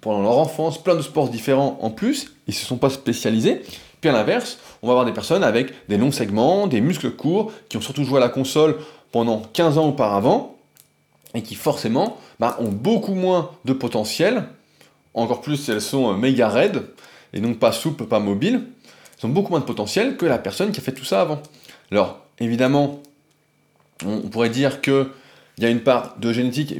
pendant 0.00 0.22
leur 0.22 0.38
enfance, 0.38 0.80
plein 0.80 0.94
de 0.94 1.02
sports 1.02 1.28
différents 1.28 1.78
en 1.80 1.90
plus, 1.90 2.32
ils 2.46 2.50
ne 2.50 2.54
se 2.54 2.66
sont 2.66 2.76
pas 2.76 2.90
spécialisés. 2.90 3.62
Puis 4.00 4.10
à 4.10 4.12
l'inverse, 4.12 4.58
on 4.82 4.86
va 4.86 4.92
avoir 4.92 5.06
des 5.06 5.12
personnes 5.12 5.42
avec 5.42 5.72
des 5.88 5.96
longs 5.96 6.12
segments, 6.12 6.68
des 6.68 6.80
muscles 6.80 7.10
courts, 7.10 7.50
qui 7.68 7.76
ont 7.76 7.80
surtout 7.80 8.04
joué 8.04 8.18
à 8.18 8.20
la 8.20 8.28
console 8.28 8.76
pendant 9.10 9.42
15 9.52 9.78
ans 9.78 9.88
auparavant, 9.88 10.53
et 11.34 11.42
qui 11.42 11.54
forcément 11.54 12.18
bah, 12.38 12.56
ont 12.60 12.70
beaucoup 12.70 13.14
moins 13.14 13.50
de 13.64 13.72
potentiel, 13.72 14.44
encore 15.14 15.40
plus 15.40 15.56
si 15.56 15.70
elles 15.70 15.80
sont 15.80 16.12
euh, 16.12 16.16
méga 16.16 16.48
raides, 16.48 16.84
et 17.32 17.40
donc 17.40 17.58
pas 17.58 17.72
souples, 17.72 18.04
pas 18.04 18.20
mobiles, 18.20 18.62
elles 19.18 19.26
ont 19.26 19.32
beaucoup 19.32 19.50
moins 19.50 19.60
de 19.60 19.64
potentiel 19.64 20.16
que 20.16 20.26
la 20.26 20.38
personne 20.38 20.72
qui 20.72 20.80
a 20.80 20.82
fait 20.82 20.92
tout 20.92 21.04
ça 21.04 21.20
avant. 21.20 21.42
Alors, 21.90 22.20
évidemment, 22.38 23.02
on 24.04 24.28
pourrait 24.28 24.50
dire 24.50 24.80
qu'il 24.80 25.06
y 25.58 25.64
a 25.64 25.70
une 25.70 25.80
part 25.80 26.16
de 26.18 26.32
génétique, 26.32 26.74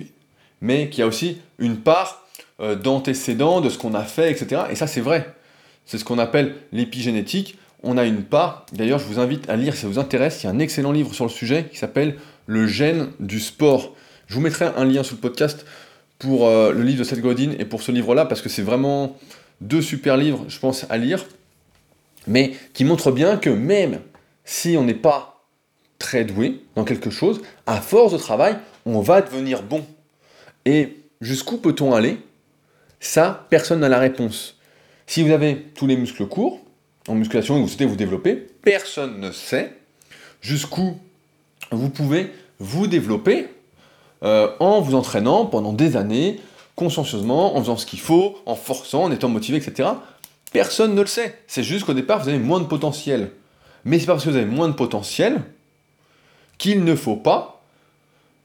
mais 0.61 0.89
qu'il 0.89 1.01
y 1.01 1.03
a 1.03 1.07
aussi 1.07 1.39
une 1.59 1.79
part 1.79 2.25
euh, 2.61 2.77
d'antécédents, 2.77 3.61
de 3.61 3.69
ce 3.69 3.79
qu'on 3.79 3.95
a 3.95 4.05
fait, 4.05 4.31
etc. 4.31 4.63
Et 4.71 4.77
ça, 4.77 4.87
c'est 4.87 5.01
vrai. 5.01 5.35
C'est 5.87 5.99
ce 5.99 6.05
qu'on 6.05 6.19
appelle 6.19 6.55
l'épigénétique. 6.73 7.59
On 7.83 7.99
a 7.99 8.05
une 8.05 8.23
part, 8.23 8.65
d'ailleurs, 8.73 8.99
je 8.99 9.05
vous 9.05 9.19
invite 9.19 9.49
à 9.51 9.57
lire 9.57 9.75
si 9.75 9.83
ça 9.83 9.89
vous 9.89 9.99
intéresse, 9.99 10.43
il 10.43 10.47
y 10.47 10.49
a 10.49 10.53
un 10.53 10.59
excellent 10.59 10.93
livre 10.93 11.13
sur 11.13 11.25
le 11.25 11.31
sujet 11.31 11.69
qui 11.71 11.77
s'appelle 11.77 12.17
Le 12.47 12.67
gène 12.67 13.09
du 13.21 13.41
sport. 13.41 13.95
Je 14.26 14.35
vous 14.35 14.40
mettrai 14.40 14.66
un 14.76 14.85
lien 14.85 15.02
sous 15.02 15.14
le 15.14 15.21
podcast 15.21 15.66
pour 16.19 16.47
euh, 16.47 16.73
le 16.73 16.83
livre 16.83 17.00
de 17.00 17.04
Seth 17.04 17.21
Godin 17.21 17.52
et 17.59 17.64
pour 17.64 17.83
ce 17.83 17.93
livre-là, 17.93 18.25
parce 18.25 18.40
que 18.40 18.49
c'est 18.49 18.62
vraiment 18.62 19.16
deux 19.61 19.83
super 19.83 20.16
livres, 20.16 20.45
je 20.49 20.59
pense, 20.59 20.87
à 20.88 20.97
lire, 20.97 21.25
mais 22.26 22.52
qui 22.73 22.85
montrent 22.85 23.12
bien 23.12 23.37
que 23.37 23.50
même 23.50 24.00
si 24.45 24.76
on 24.76 24.85
n'est 24.85 24.95
pas 24.95 25.45
très 25.99 26.25
doué 26.25 26.62
dans 26.75 26.85
quelque 26.85 27.11
chose, 27.11 27.43
à 27.66 27.81
force 27.81 28.12
de 28.12 28.19
travail, 28.19 28.57
on 28.87 29.00
va 29.00 29.23
devenir 29.23 29.62
bon. 29.62 29.85
Et 30.64 30.97
jusqu'où 31.21 31.59
peut-on 31.59 31.95
aller? 31.95 32.19
Ça, 33.00 33.47
personne 33.50 33.81
n'a 33.81 33.88
la 33.88 33.99
réponse. 33.99 34.57
Si 35.07 35.23
vous 35.23 35.33
avez 35.33 35.57
tous 35.75 35.87
les 35.87 35.97
muscles 35.97 36.26
courts, 36.26 36.61
en 37.09 37.14
musculation 37.14 37.57
et 37.57 37.61
vous 37.61 37.69
souhaitez 37.69 37.85
vous 37.85 37.97
développer, 37.97 38.47
personne 38.62 39.21
ne 39.21 39.31
sait 39.31 39.73
jusqu'où 40.40 40.99
vous 41.71 41.90
pouvez 41.90 42.31
vous 42.59 42.87
développer 42.87 43.49
euh, 44.25 44.49
en 44.61 44.81
vous 44.81 44.95
entraînant 44.95 45.47
pendant 45.47 45.73
des 45.73 45.97
années, 45.97 46.40
consciencieusement, 46.76 47.57
en 47.57 47.61
faisant 47.61 47.76
ce 47.76 47.87
qu'il 47.87 48.00
faut, 48.00 48.38
en 48.47 48.54
forçant, 48.54 49.04
en 49.04 49.12
étant 49.12 49.28
motivé, 49.28 49.59
etc. 49.59 49.90
Personne 50.52 50.95
ne 50.95 51.00
le 51.00 51.07
sait. 51.07 51.38
C'est 51.47 51.62
juste 51.62 51.85
qu'au 51.85 51.95
départ, 51.95 52.23
vous 52.23 52.28
avez 52.28 52.38
moins 52.38 52.61
de 52.61 52.66
potentiel. 52.66 53.33
Mais 53.85 53.99
c'est 53.99 54.07
parce 54.07 54.25
que 54.25 54.31
vous 54.31 54.37
avez 54.37 54.47
moins 54.47 54.69
de 54.69 54.75
potentiel 54.75 55.43
qu'il 56.59 56.85
ne 56.85 56.95
faut 56.95 57.16
pas, 57.16 57.62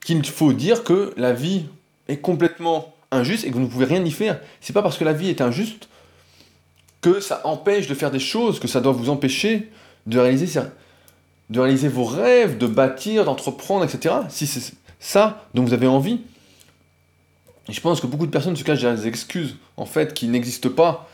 qu'il 0.03 0.25
faut 0.25 0.53
dire 0.53 0.83
que 0.83 1.13
la 1.17 1.33
vie 1.33 1.65
est 2.07 2.17
complètement 2.17 2.93
injuste 3.11 3.45
et 3.45 3.49
que 3.49 3.53
vous 3.53 3.61
ne 3.61 3.67
pouvez 3.67 3.85
rien 3.85 4.03
y 4.03 4.11
faire. 4.11 4.39
C'est 4.61 4.73
pas 4.73 4.81
parce 4.81 4.97
que 4.97 5.05
la 5.05 5.13
vie 5.13 5.29
est 5.29 5.41
injuste 5.41 5.87
que 7.01 7.19
ça 7.19 7.41
empêche 7.45 7.87
de 7.87 7.93
faire 7.93 8.11
des 8.11 8.19
choses, 8.19 8.59
que 8.59 8.67
ça 8.67 8.81
doit 8.81 8.91
vous 8.91 9.09
empêcher 9.09 9.71
de 10.05 10.19
réaliser, 10.19 10.59
de 11.49 11.59
réaliser 11.59 11.87
vos 11.87 12.03
rêves, 12.03 12.57
de 12.57 12.67
bâtir, 12.67 13.25
d'entreprendre, 13.25 13.85
etc. 13.85 14.15
ça 14.99 15.45
dont 15.53 15.63
vous 15.63 15.73
avez 15.73 15.87
envie. 15.87 16.19
Et 17.67 17.73
je 17.73 17.81
pense 17.81 18.01
que 18.01 18.07
beaucoup 18.07 18.25
de 18.25 18.31
personnes 18.31 18.55
se 18.55 18.63
cachent 18.63 18.81
derrière 18.81 18.99
des 18.99 19.07
excuses, 19.07 19.55
en 19.77 19.85
fait, 19.85 20.13
qui 20.13 20.27
n'existent 20.27 20.69
pas. 20.69 21.07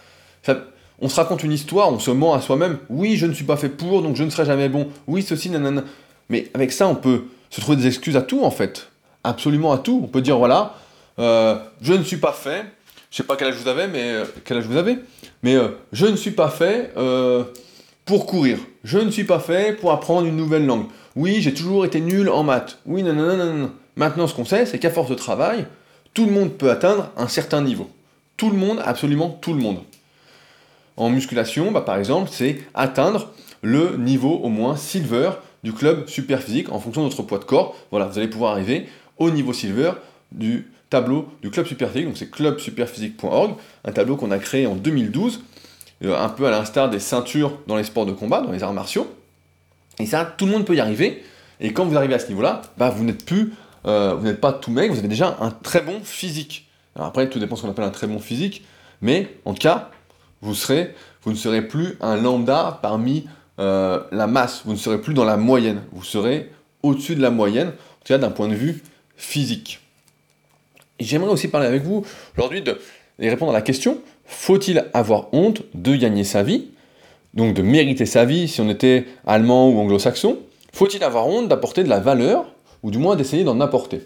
on 1.00 1.10
se 1.10 1.16
raconte 1.16 1.44
une 1.44 1.52
histoire, 1.52 1.92
on 1.92 2.00
se 2.00 2.12
ment 2.12 2.34
à 2.34 2.42
soi-même. 2.42 2.80
Oui, 2.90 3.18
je 3.18 3.26
ne 3.26 3.34
suis 3.34 3.46
pas 3.46 3.58
fait 3.58 3.70
pour, 3.70 4.02
donc 4.02 4.16
je 4.16 4.24
ne 4.24 4.30
serai 4.30 4.46
jamais 4.46 4.70
bon. 4.70 4.88
Oui, 5.08 5.22
ceci, 5.22 5.50
nanana. 5.50 5.84
Mais 6.30 6.50
avec 6.54 6.72
ça, 6.72 6.88
on 6.88 6.96
peut 6.96 7.26
se 7.50 7.62
trouver 7.62 7.78
des 7.78 7.88
excuses 7.88 8.18
à 8.18 8.22
tout, 8.22 8.44
en 8.44 8.52
fait. 8.52 8.90
Absolument 9.24 9.72
à 9.72 9.78
tout. 9.78 10.02
On 10.04 10.08
peut 10.08 10.22
dire, 10.22 10.38
voilà, 10.38 10.76
euh, 11.20 11.58
je 11.82 11.94
ne 11.94 12.04
suis 12.04 12.18
pas 12.18 12.34
fait. 12.34 12.66
Je 13.12 13.18
sais 13.18 13.24
pas 13.24 13.36
quel 13.36 13.50
âge 13.50 13.56
vous 13.56 13.68
avez, 13.68 13.88
mais 13.88 14.12
euh, 14.12 14.26
quel 14.44 14.58
âge 14.58 14.66
vous 14.66 14.78
avez. 14.78 14.98
Mais 15.44 15.56
euh, 15.56 15.70
je 15.92 16.06
ne 16.06 16.16
suis 16.16 16.32
pas 16.32 16.50
fait 16.50 16.94
pour 18.06 18.26
courir. 18.26 18.60
Je 18.84 19.00
ne 19.00 19.10
suis 19.10 19.24
pas 19.24 19.40
fait 19.40 19.74
pour 19.74 19.92
apprendre 19.92 20.28
une 20.28 20.36
nouvelle 20.36 20.66
langue. 20.66 20.86
Oui, 21.16 21.42
j'ai 21.42 21.54
toujours 21.54 21.86
été 21.86 22.02
nul 22.02 22.30
en 22.30 22.44
maths. 22.44 22.80
Oui, 22.86 23.02
non, 23.02 23.14
non, 23.14 23.38
non, 23.38 23.54
non. 23.54 23.72
Maintenant, 23.96 24.28
ce 24.28 24.34
qu'on 24.34 24.46
sait, 24.46 24.66
c'est 24.66 24.80
qu'à 24.80 24.90
force 24.90 25.10
de 25.10 25.16
travail, 25.16 25.66
tout 26.14 26.26
le 26.26 26.32
monde 26.32 26.52
peut 26.52 26.70
atteindre 26.70 27.12
un 27.16 27.28
certain 27.28 27.62
niveau. 27.62 27.90
Tout 28.36 28.50
le 28.50 28.58
monde, 28.58 28.82
absolument 28.84 29.30
tout 29.30 29.54
le 29.54 29.60
monde. 29.60 29.80
En 30.98 31.10
musculation, 31.10 31.72
bah, 31.72 31.82
par 31.82 31.98
exemple, 31.98 32.30
c'est 32.32 32.60
atteindre 32.74 33.32
le 33.62 33.98
niveau 33.98 34.40
au 34.44 34.50
moins 34.50 34.76
silver 34.76 35.32
du 35.64 35.74
club 35.74 36.08
super 36.08 36.42
physique 36.42 36.72
en 36.72 36.80
fonction 36.80 37.02
de 37.04 37.10
notre 37.10 37.24
poids 37.24 37.40
de 37.40 37.46
corps. 37.46 37.76
Voilà, 37.92 38.08
vous 38.08 38.18
allez 38.18 38.28
pouvoir 38.28 38.52
arriver 38.52 38.88
au 39.18 39.32
niveau 39.32 39.54
silver 39.54 39.94
du 40.32 40.70
tableau 40.90 41.30
du 41.42 41.50
club 41.50 41.66
super 41.66 41.90
physique. 41.90 42.08
Donc 42.08 42.18
c'est 42.18 42.30
clubsuperphysique.org, 42.30 43.56
un 43.84 43.92
tableau 43.92 44.16
qu'on 44.16 44.32
a 44.32 44.38
créé 44.38 44.68
en 44.68 44.76
2012, 44.76 45.44
euh, 46.04 46.18
un 46.18 46.30
peu 46.30 46.46
à 46.46 46.52
l'instar 46.52 46.90
des 46.90 47.00
ceintures 47.00 47.58
dans 47.68 47.78
les 47.78 47.84
sports 47.84 48.06
de 48.06 48.12
combat, 48.12 48.42
dans 48.42 48.52
les 48.52 48.64
arts 48.64 48.74
martiaux. 48.74 49.08
Et 50.00 50.06
ça, 50.06 50.26
tout 50.26 50.46
le 50.46 50.52
monde 50.52 50.66
peut 50.66 50.76
y 50.76 50.80
arriver. 50.80 51.24
Et 51.60 51.74
quand 51.74 51.86
vous 51.86 51.96
arrivez 51.96 52.14
à 52.14 52.20
ce 52.20 52.28
niveau-là, 52.28 52.62
bah, 52.78 52.90
vous 52.90 53.04
n'êtes 53.04 53.26
plus, 53.26 53.54
euh, 53.86 54.16
vous 54.16 54.26
n'êtes 54.26 54.42
pas 54.42 54.54
tout 54.54 54.72
mec, 54.72 54.92
vous 54.92 55.00
avez 55.00 55.08
déjà 55.08 55.38
un 55.40 55.52
très 55.52 55.82
bon 55.82 56.02
physique. 56.04 56.68
Alors 56.96 57.08
après, 57.08 57.30
tout 57.30 57.40
dépend 57.40 57.56
de 57.56 57.60
ce 57.60 57.66
qu'on 57.66 57.72
appelle 57.72 57.86
un 57.86 57.92
très 57.92 58.08
bon 58.08 58.20
physique, 58.20 58.66
mais 59.02 59.30
en 59.46 59.54
tout 59.54 59.62
cas, 59.62 59.90
vous 60.42 60.52
ne 60.52 60.56
serez 61.36 61.62
plus 61.68 61.98
un 62.02 62.18
lambda 62.18 62.80
parmi 62.82 63.28
euh, 63.60 64.02
la 64.12 64.28
masse, 64.28 64.64
vous 64.66 64.74
ne 64.74 64.78
serez 64.78 65.00
plus 65.00 65.14
dans 65.14 65.26
la 65.26 65.38
moyenne, 65.38 65.82
vous 65.92 66.04
serez 66.04 66.52
au-dessus 66.84 67.16
de 67.16 67.22
la 67.22 67.32
moyenne, 67.32 67.70
en 67.70 67.72
tout 67.72 68.08
cas 68.08 68.18
d'un 68.18 68.32
point 68.32 68.48
de 68.48 68.56
vue 68.56 68.84
physique. 69.16 69.80
J'aimerais 71.00 71.32
aussi 71.32 71.48
parler 71.48 71.68
avec 71.68 71.84
vous 71.84 72.06
aujourd'hui 72.36 72.62
de 72.62 72.80
et 73.18 73.30
répondre 73.30 73.52
à 73.52 73.56
la 73.56 73.62
question 73.62 74.02
faut-il 74.26 74.86
avoir 74.94 75.34
honte 75.34 75.62
de 75.74 75.96
gagner 75.96 76.24
sa 76.24 76.44
vie? 76.44 76.70
Donc 77.36 77.54
de 77.54 77.62
mériter 77.62 78.06
sa 78.06 78.26
vie 78.26 78.48
si 78.48 78.62
on 78.62 78.70
était 78.70 79.06
allemand 79.28 79.70
ou 79.70 79.78
anglo-saxon, 79.80 80.40
faut-il 80.74 81.04
avoir 81.04 81.28
honte 81.28 81.48
d'apporter 81.48 81.84
de 81.84 81.90
la 81.90 82.00
valeur, 82.00 82.46
ou 82.84 82.92
du 82.92 82.98
moins 82.98 83.16
d'essayer 83.16 83.44
d'en 83.44 83.60
apporter? 83.62 84.02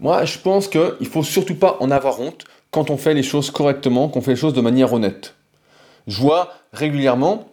Moi, 0.00 0.24
je 0.24 0.38
pense 0.38 0.68
qu'il 0.68 0.94
ne 1.00 1.06
faut 1.06 1.22
surtout 1.22 1.54
pas 1.54 1.76
en 1.80 1.90
avoir 1.90 2.20
honte 2.20 2.44
quand 2.70 2.90
on 2.90 2.96
fait 2.96 3.14
les 3.14 3.22
choses 3.22 3.50
correctement, 3.50 4.08
qu'on 4.08 4.20
fait 4.20 4.32
les 4.32 4.36
choses 4.36 4.54
de 4.54 4.60
manière 4.60 4.92
honnête. 4.92 5.34
Je 6.06 6.20
vois 6.20 6.52
régulièrement 6.72 7.48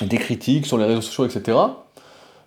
des 0.00 0.18
critiques 0.18 0.66
sur 0.66 0.78
les 0.78 0.84
réseaux 0.84 1.00
sociaux, 1.00 1.26
etc., 1.26 1.58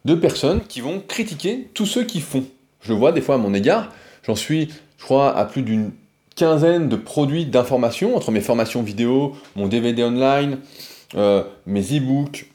de 0.05 0.15
personnes 0.15 0.61
qui 0.61 0.81
vont 0.81 1.01
critiquer 1.05 1.69
tous 1.73 1.85
ceux 1.85 2.03
qui 2.03 2.21
font. 2.21 2.43
Je 2.81 2.93
vois 2.93 3.11
des 3.11 3.21
fois 3.21 3.35
à 3.35 3.37
mon 3.39 3.53
égard, 3.53 3.91
j'en 4.23 4.35
suis, 4.35 4.69
je 4.97 5.03
crois, 5.03 5.35
à 5.35 5.45
plus 5.45 5.63
d'une 5.63 5.91
quinzaine 6.35 6.89
de 6.89 6.95
produits 6.95 7.45
d'information, 7.45 8.15
entre 8.15 8.31
mes 8.31 8.41
formations 8.41 8.83
vidéo, 8.83 9.35
mon 9.55 9.67
DVD 9.67 10.03
online, 10.03 10.59
mes 11.13 11.97
e-books, 11.97 12.47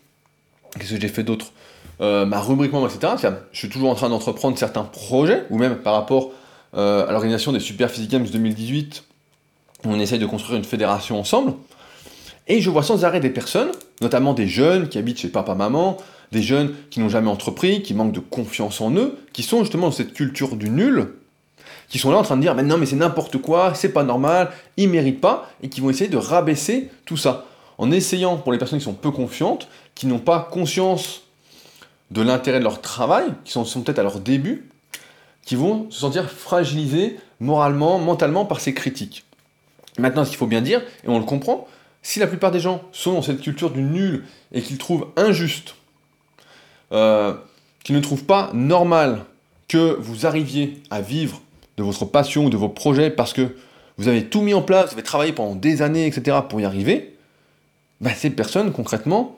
qu'est-ce 0.79 0.95
que 0.95 1.01
j'ai 1.01 1.09
fait 1.09 1.23
d'autre 1.23 1.53
euh, 2.01 2.25
Ma 2.27 2.41
rubrique 2.41 2.73
membre, 2.73 2.89
etc. 2.89 3.33
Je 3.53 3.59
suis 3.59 3.69
toujours 3.69 3.91
en 3.91 3.95
train 3.95 4.09
d'entreprendre 4.09 4.59
certains 4.59 4.85
projets, 4.85 5.45
ou 5.51 5.59
même 5.59 5.77
par 5.77 5.95
rapport 5.95 6.33
euh, 6.77 7.07
à 7.07 7.13
l'organisation 7.13 7.53
des 7.53 7.61
Super 7.61 7.91
Physique 7.91 8.11
Games 8.11 8.27
2018, 8.27 9.05
on 9.85 9.99
essaye 9.99 10.19
de 10.19 10.27
construire 10.27 10.59
une 10.59 10.65
fédération 10.65 11.19
ensemble. 11.19 11.55
Et 12.49 12.61
je 12.61 12.71
vois 12.71 12.83
sans 12.83 13.05
arrêt 13.05 13.21
des 13.21 13.31
personnes, 13.31 13.71
notamment 14.01 14.35
des 14.35 14.49
jeunes 14.49 14.89
qui 14.89 14.99
habitent 14.99 15.21
chez 15.21 15.29
papa-maman, 15.29 15.97
des 16.33 16.43
jeunes 16.43 16.75
qui 16.91 17.01
n'ont 17.01 17.09
jamais 17.09 17.31
entrepris, 17.31 17.83
qui 17.83 17.95
manquent 17.95 18.13
de 18.13 18.21
confiance 18.21 18.81
en 18.81 18.93
eux, 18.95 19.19
qui 19.33 19.43
sont 19.43 19.61
justement 19.61 19.87
dans 19.87 19.93
cette 19.93 20.15
culture 20.15 20.57
du 20.57 20.71
nul, 20.71 21.15
qui 21.89 21.99
sont 21.99 22.11
là 22.11 22.19
en 22.19 22.23
train 22.23 22.37
de 22.37 22.43
dire 22.43 22.55
mais 22.55 22.63
non 22.63 22.79
mais 22.79 22.87
c'est 22.87 22.97
n'importe 22.97 23.39
quoi, 23.39 23.75
c'est 23.75 23.89
pas 23.91 24.05
normal, 24.05 24.51
ils 24.77 24.89
méritent 24.89 25.21
pas, 25.21 25.51
et 25.63 25.69
qui 25.69 25.81
vont 25.81 25.91
essayer 25.91 26.09
de 26.09 26.17
rabaisser 26.17 26.89
tout 27.05 27.17
ça 27.17 27.47
en 27.81 27.91
essayant, 27.91 28.37
pour 28.37 28.53
les 28.53 28.59
personnes 28.59 28.79
qui 28.79 28.85
sont 28.85 28.93
peu 28.93 29.11
confiantes, 29.11 29.67
qui 29.95 30.07
n'ont 30.07 30.19
pas 30.19 30.47
conscience 30.51 31.23
de 32.11 32.21
l'intérêt 32.21 32.59
de 32.59 32.65
leur 32.65 32.83
travail, 32.83 33.25
qui 33.43 33.53
sont, 33.53 33.65
peut-être 33.65 33.99
à 33.99 34.03
leur 34.03 34.21
début, 34.21 34.69
qui 35.47 35.57
vont 35.57 35.91
se 35.91 36.01
sentir 36.01 36.31
fragilisés 36.31 37.17
moralement, 37.41 37.99
mentalement 37.99 38.45
par 38.45 38.61
ces 38.61 38.75
critiques. 38.75 39.25
Maintenant, 39.99 40.27
ce 40.27 40.29
qu'il 40.29 40.37
faut 40.37 40.47
bien 40.47 40.61
dire, 40.61 40.83
et 41.05 41.09
on 41.09 41.19
le 41.19 41.25
comprend, 41.25 41.67
si 42.03 42.19
la 42.19 42.27
plupart 42.27 42.51
des 42.51 42.61
gens 42.61 42.83
sont 42.93 43.15
dans 43.15 43.23
cette 43.23 43.41
culture 43.41 43.71
du 43.71 43.81
nul 43.81 44.25
et 44.53 44.61
qu'ils 44.61 44.77
trouvent 44.77 45.07
injuste, 45.17 45.75
euh, 46.93 47.33
qu'ils 47.83 47.95
ne 47.95 48.01
trouvent 48.03 48.25
pas 48.25 48.51
normal 48.53 49.25
que 49.69 49.97
vous 49.99 50.27
arriviez 50.27 50.83
à 50.91 51.01
vivre 51.01 51.41
de 51.79 51.83
votre 51.83 52.05
passion 52.05 52.45
ou 52.45 52.51
de 52.51 52.59
vos 52.59 52.69
projets 52.69 53.09
parce 53.09 53.33
que 53.33 53.57
vous 53.97 54.09
avez 54.09 54.27
tout 54.27 54.43
mis 54.43 54.53
en 54.53 54.61
place, 54.61 54.89
vous 54.89 54.95
avez 54.95 55.03
travaillé 55.03 55.33
pendant 55.33 55.55
des 55.55 55.81
années, 55.81 56.07
etc. 56.07 56.37
pour 56.47 56.61
y 56.61 56.67
arriver, 56.67 57.17
bah, 58.01 58.11
ces 58.15 58.31
personnes, 58.31 58.73
concrètement, 58.73 59.37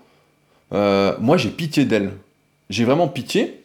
euh, 0.73 1.17
moi 1.21 1.37
j'ai 1.37 1.51
pitié 1.51 1.85
d'elles. 1.85 2.13
J'ai 2.71 2.85
vraiment 2.85 3.09
pitié. 3.09 3.63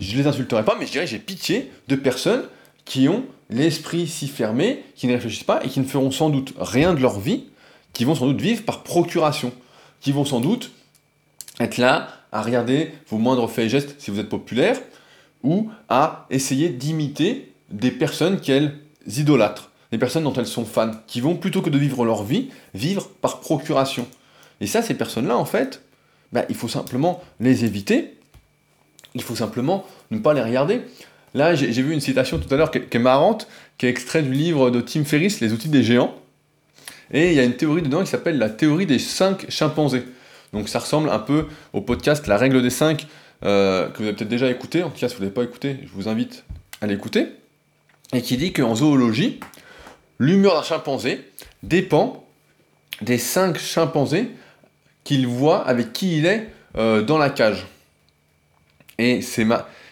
Je 0.00 0.16
les 0.16 0.26
insulterai 0.26 0.64
pas, 0.64 0.76
mais 0.78 0.86
je 0.86 0.92
dirais 0.92 1.06
j'ai 1.06 1.18
pitié 1.18 1.70
de 1.88 1.96
personnes 1.96 2.44
qui 2.84 3.08
ont 3.08 3.24
l'esprit 3.50 4.06
si 4.06 4.28
fermé, 4.28 4.84
qui 4.94 5.06
ne 5.06 5.12
réfléchissent 5.12 5.44
pas 5.44 5.64
et 5.64 5.68
qui 5.68 5.80
ne 5.80 5.84
feront 5.84 6.10
sans 6.10 6.30
doute 6.30 6.54
rien 6.58 6.94
de 6.94 7.00
leur 7.00 7.18
vie, 7.20 7.44
qui 7.92 8.04
vont 8.04 8.14
sans 8.14 8.26
doute 8.26 8.40
vivre 8.40 8.62
par 8.64 8.82
procuration, 8.82 9.52
qui 10.00 10.12
vont 10.12 10.24
sans 10.24 10.40
doute 10.40 10.70
être 11.60 11.78
là 11.78 12.08
à 12.32 12.42
regarder 12.42 12.92
vos 13.08 13.18
moindres 13.18 13.50
faits 13.50 13.66
et 13.66 13.68
gestes 13.68 13.94
si 13.98 14.10
vous 14.10 14.20
êtes 14.20 14.28
populaire, 14.28 14.78
ou 15.42 15.70
à 15.88 16.26
essayer 16.30 16.68
d'imiter 16.68 17.52
des 17.70 17.90
personnes 17.90 18.40
qu'elles 18.40 18.78
idolâtrent, 19.06 19.70
des 19.92 19.98
personnes 19.98 20.24
dont 20.24 20.32
elles 20.34 20.46
sont 20.46 20.64
fans, 20.64 20.90
qui 21.06 21.20
vont 21.20 21.36
plutôt 21.36 21.62
que 21.62 21.70
de 21.70 21.78
vivre 21.78 22.04
leur 22.04 22.22
vie, 22.22 22.50
vivre 22.74 23.08
par 23.20 23.40
procuration. 23.40 24.06
Et 24.60 24.66
ça, 24.66 24.82
ces 24.82 24.94
personnes-là, 24.94 25.36
en 25.36 25.44
fait, 25.44 25.82
bah, 26.32 26.44
il 26.48 26.54
faut 26.54 26.68
simplement 26.68 27.22
les 27.40 27.64
éviter, 27.64 28.14
il 29.14 29.22
faut 29.22 29.36
simplement 29.36 29.86
ne 30.10 30.18
pas 30.18 30.34
les 30.34 30.42
regarder. 30.42 30.82
Là, 31.34 31.54
j'ai 31.54 31.70
vu 31.70 31.92
une 31.92 32.00
citation 32.00 32.38
tout 32.38 32.52
à 32.52 32.56
l'heure 32.56 32.70
qui, 32.70 32.78
est 32.78 32.98
marrante, 32.98 33.46
qui 33.76 33.86
est 33.86 33.90
extrait 33.90 34.22
du 34.22 34.32
livre 34.32 34.70
de 34.70 34.80
Tim 34.80 35.04
Ferriss, 35.04 35.40
Les 35.40 35.52
outils 35.52 35.68
des 35.68 35.82
géants. 35.82 36.14
Et 37.12 37.28
il 37.28 37.34
y 37.34 37.40
a 37.40 37.44
une 37.44 37.56
théorie 37.56 37.82
dedans 37.82 38.00
qui 38.00 38.06
s'appelle 38.06 38.38
la 38.38 38.48
théorie 38.48 38.86
des 38.86 38.98
cinq 38.98 39.50
chimpanzés. 39.50 40.04
Donc 40.52 40.68
ça 40.68 40.78
ressemble 40.78 41.10
un 41.10 41.18
peu 41.18 41.46
au 41.72 41.80
podcast 41.80 42.26
La 42.26 42.38
règle 42.38 42.62
des 42.62 42.70
cinq, 42.70 43.06
euh, 43.44 43.88
que 43.90 43.98
vous 43.98 44.04
avez 44.04 44.14
peut-être 44.14 44.30
déjà 44.30 44.50
écouté. 44.50 44.82
En 44.82 44.90
tout 44.90 44.98
cas, 44.98 45.08
si 45.08 45.14
vous 45.14 45.20
ne 45.20 45.26
l'avez 45.26 45.34
pas 45.34 45.44
écouté, 45.44 45.76
je 45.82 45.92
vous 45.92 46.08
invite 46.08 46.44
à 46.80 46.86
l'écouter. 46.86 47.28
Et 48.12 48.22
qui 48.22 48.36
dit 48.36 48.52
qu'en 48.52 48.74
zoologie, 48.74 49.40
l'humeur 50.18 50.54
d'un 50.54 50.62
chimpanzé 50.62 51.30
dépend 51.62 52.24
des 53.02 53.18
cinq 53.18 53.58
chimpanzés 53.58 54.30
qu'il 55.06 55.28
voit 55.28 55.64
avec 55.66 55.92
qui 55.92 56.18
il 56.18 56.26
est 56.26 56.50
euh, 56.76 57.00
dans 57.00 57.16
la 57.16 57.30
cage. 57.30 57.64
Et, 58.98 59.20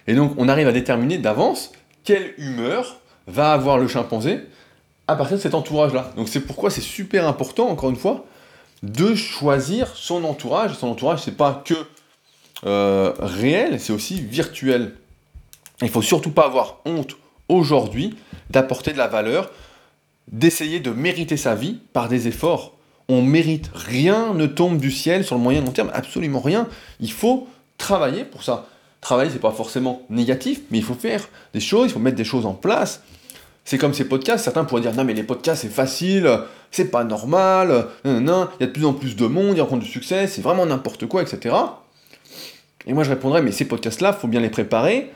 donc 0.08 0.34
on 0.36 0.48
arrive 0.48 0.66
à 0.66 0.72
déterminer 0.72 1.18
d'avance 1.18 1.70
quelle 2.02 2.34
humeur 2.36 3.00
va 3.28 3.52
avoir 3.52 3.78
le 3.78 3.86
chimpanzé 3.86 4.40
à 5.06 5.14
partir 5.14 5.36
de 5.36 5.42
cet 5.42 5.54
entourage-là. 5.54 6.10
Donc 6.16 6.28
c'est 6.28 6.40
pourquoi 6.40 6.68
c'est 6.68 6.80
super 6.80 7.28
important, 7.28 7.68
encore 7.68 7.90
une 7.90 7.96
fois, 7.96 8.24
de 8.82 9.14
choisir 9.14 9.94
son 9.94 10.24
entourage. 10.24 10.74
Son 10.74 10.88
entourage, 10.88 11.22
c'est 11.22 11.36
pas 11.36 11.62
que 11.64 11.74
euh, 12.66 13.12
réel, 13.20 13.78
c'est 13.78 13.92
aussi 13.92 14.20
virtuel. 14.20 14.94
Il 15.80 15.90
faut 15.90 16.02
surtout 16.02 16.32
pas 16.32 16.46
avoir 16.46 16.80
honte 16.86 17.16
aujourd'hui 17.48 18.16
d'apporter 18.50 18.92
de 18.92 18.98
la 18.98 19.06
valeur, 19.06 19.52
d'essayer 20.32 20.80
de 20.80 20.90
mériter 20.90 21.36
sa 21.36 21.54
vie 21.54 21.78
par 21.92 22.08
des 22.08 22.26
efforts 22.26 22.74
on 23.08 23.22
mérite. 23.22 23.70
Rien 23.74 24.34
ne 24.34 24.46
tombe 24.46 24.78
du 24.78 24.90
ciel 24.90 25.24
sur 25.24 25.36
le 25.36 25.42
moyen 25.42 25.60
long 25.60 25.70
terme, 25.72 25.90
absolument 25.94 26.40
rien. 26.40 26.68
Il 27.00 27.12
faut 27.12 27.48
travailler 27.78 28.24
pour 28.24 28.42
ça. 28.42 28.68
Travailler, 29.00 29.30
c'est 29.30 29.40
pas 29.40 29.52
forcément 29.52 30.02
négatif, 30.08 30.62
mais 30.70 30.78
il 30.78 30.84
faut 30.84 30.94
faire 30.94 31.28
des 31.52 31.60
choses, 31.60 31.90
il 31.90 31.92
faut 31.92 31.98
mettre 31.98 32.16
des 32.16 32.24
choses 32.24 32.46
en 32.46 32.54
place. 32.54 33.02
C'est 33.64 33.78
comme 33.78 33.94
ces 33.94 34.06
podcasts, 34.06 34.44
certains 34.44 34.64
pourraient 34.64 34.82
dire 34.82 34.94
non 34.94 35.04
mais 35.04 35.14
les 35.14 35.22
podcasts 35.22 35.62
c'est 35.62 35.72
facile, 35.72 36.28
c'est 36.70 36.90
pas 36.90 37.02
normal, 37.02 37.86
il 38.04 38.10
y 38.10 38.30
a 38.30 38.66
de 38.66 38.66
plus 38.66 38.84
en 38.84 38.92
plus 38.92 39.16
de 39.16 39.26
monde, 39.26 39.56
ils 39.56 39.60
rencontrent 39.62 39.84
du 39.84 39.90
succès, 39.90 40.26
c'est 40.26 40.42
vraiment 40.42 40.66
n'importe 40.66 41.06
quoi, 41.06 41.22
etc. 41.22 41.54
Et 42.86 42.92
moi 42.92 43.04
je 43.04 43.10
répondrais 43.10 43.40
mais 43.40 43.52
ces 43.52 43.64
podcasts-là, 43.64 44.12
faut 44.12 44.28
bien 44.28 44.40
les 44.40 44.50
préparer. 44.50 45.10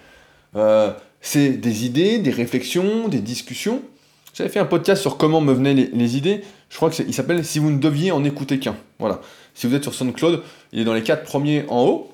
Euh, 0.56 0.92
c'est 1.20 1.50
des 1.50 1.84
idées, 1.84 2.18
des 2.18 2.30
réflexions, 2.30 3.08
des 3.08 3.20
discussions. 3.20 3.82
J'avais 4.34 4.50
fait 4.50 4.58
un 4.58 4.64
podcast 4.64 5.02
sur 5.02 5.16
comment 5.16 5.40
me 5.40 5.52
venaient 5.52 5.74
les, 5.74 6.16
idées. 6.16 6.42
Je 6.70 6.76
crois 6.76 6.90
qu'il 6.90 7.12
s'appelle 7.12 7.44
Si 7.44 7.58
vous 7.58 7.70
ne 7.70 7.78
deviez 7.78 8.12
en 8.12 8.24
écouter 8.24 8.58
qu'un. 8.58 8.76
Voilà. 8.98 9.20
Si 9.54 9.66
vous 9.66 9.74
êtes 9.74 9.82
sur 9.82 9.94
SoundCloud, 9.94 10.42
il 10.72 10.80
est 10.80 10.84
dans 10.84 10.94
les 10.94 11.02
quatre 11.02 11.24
premiers 11.24 11.64
en 11.68 11.84
haut. 11.84 12.12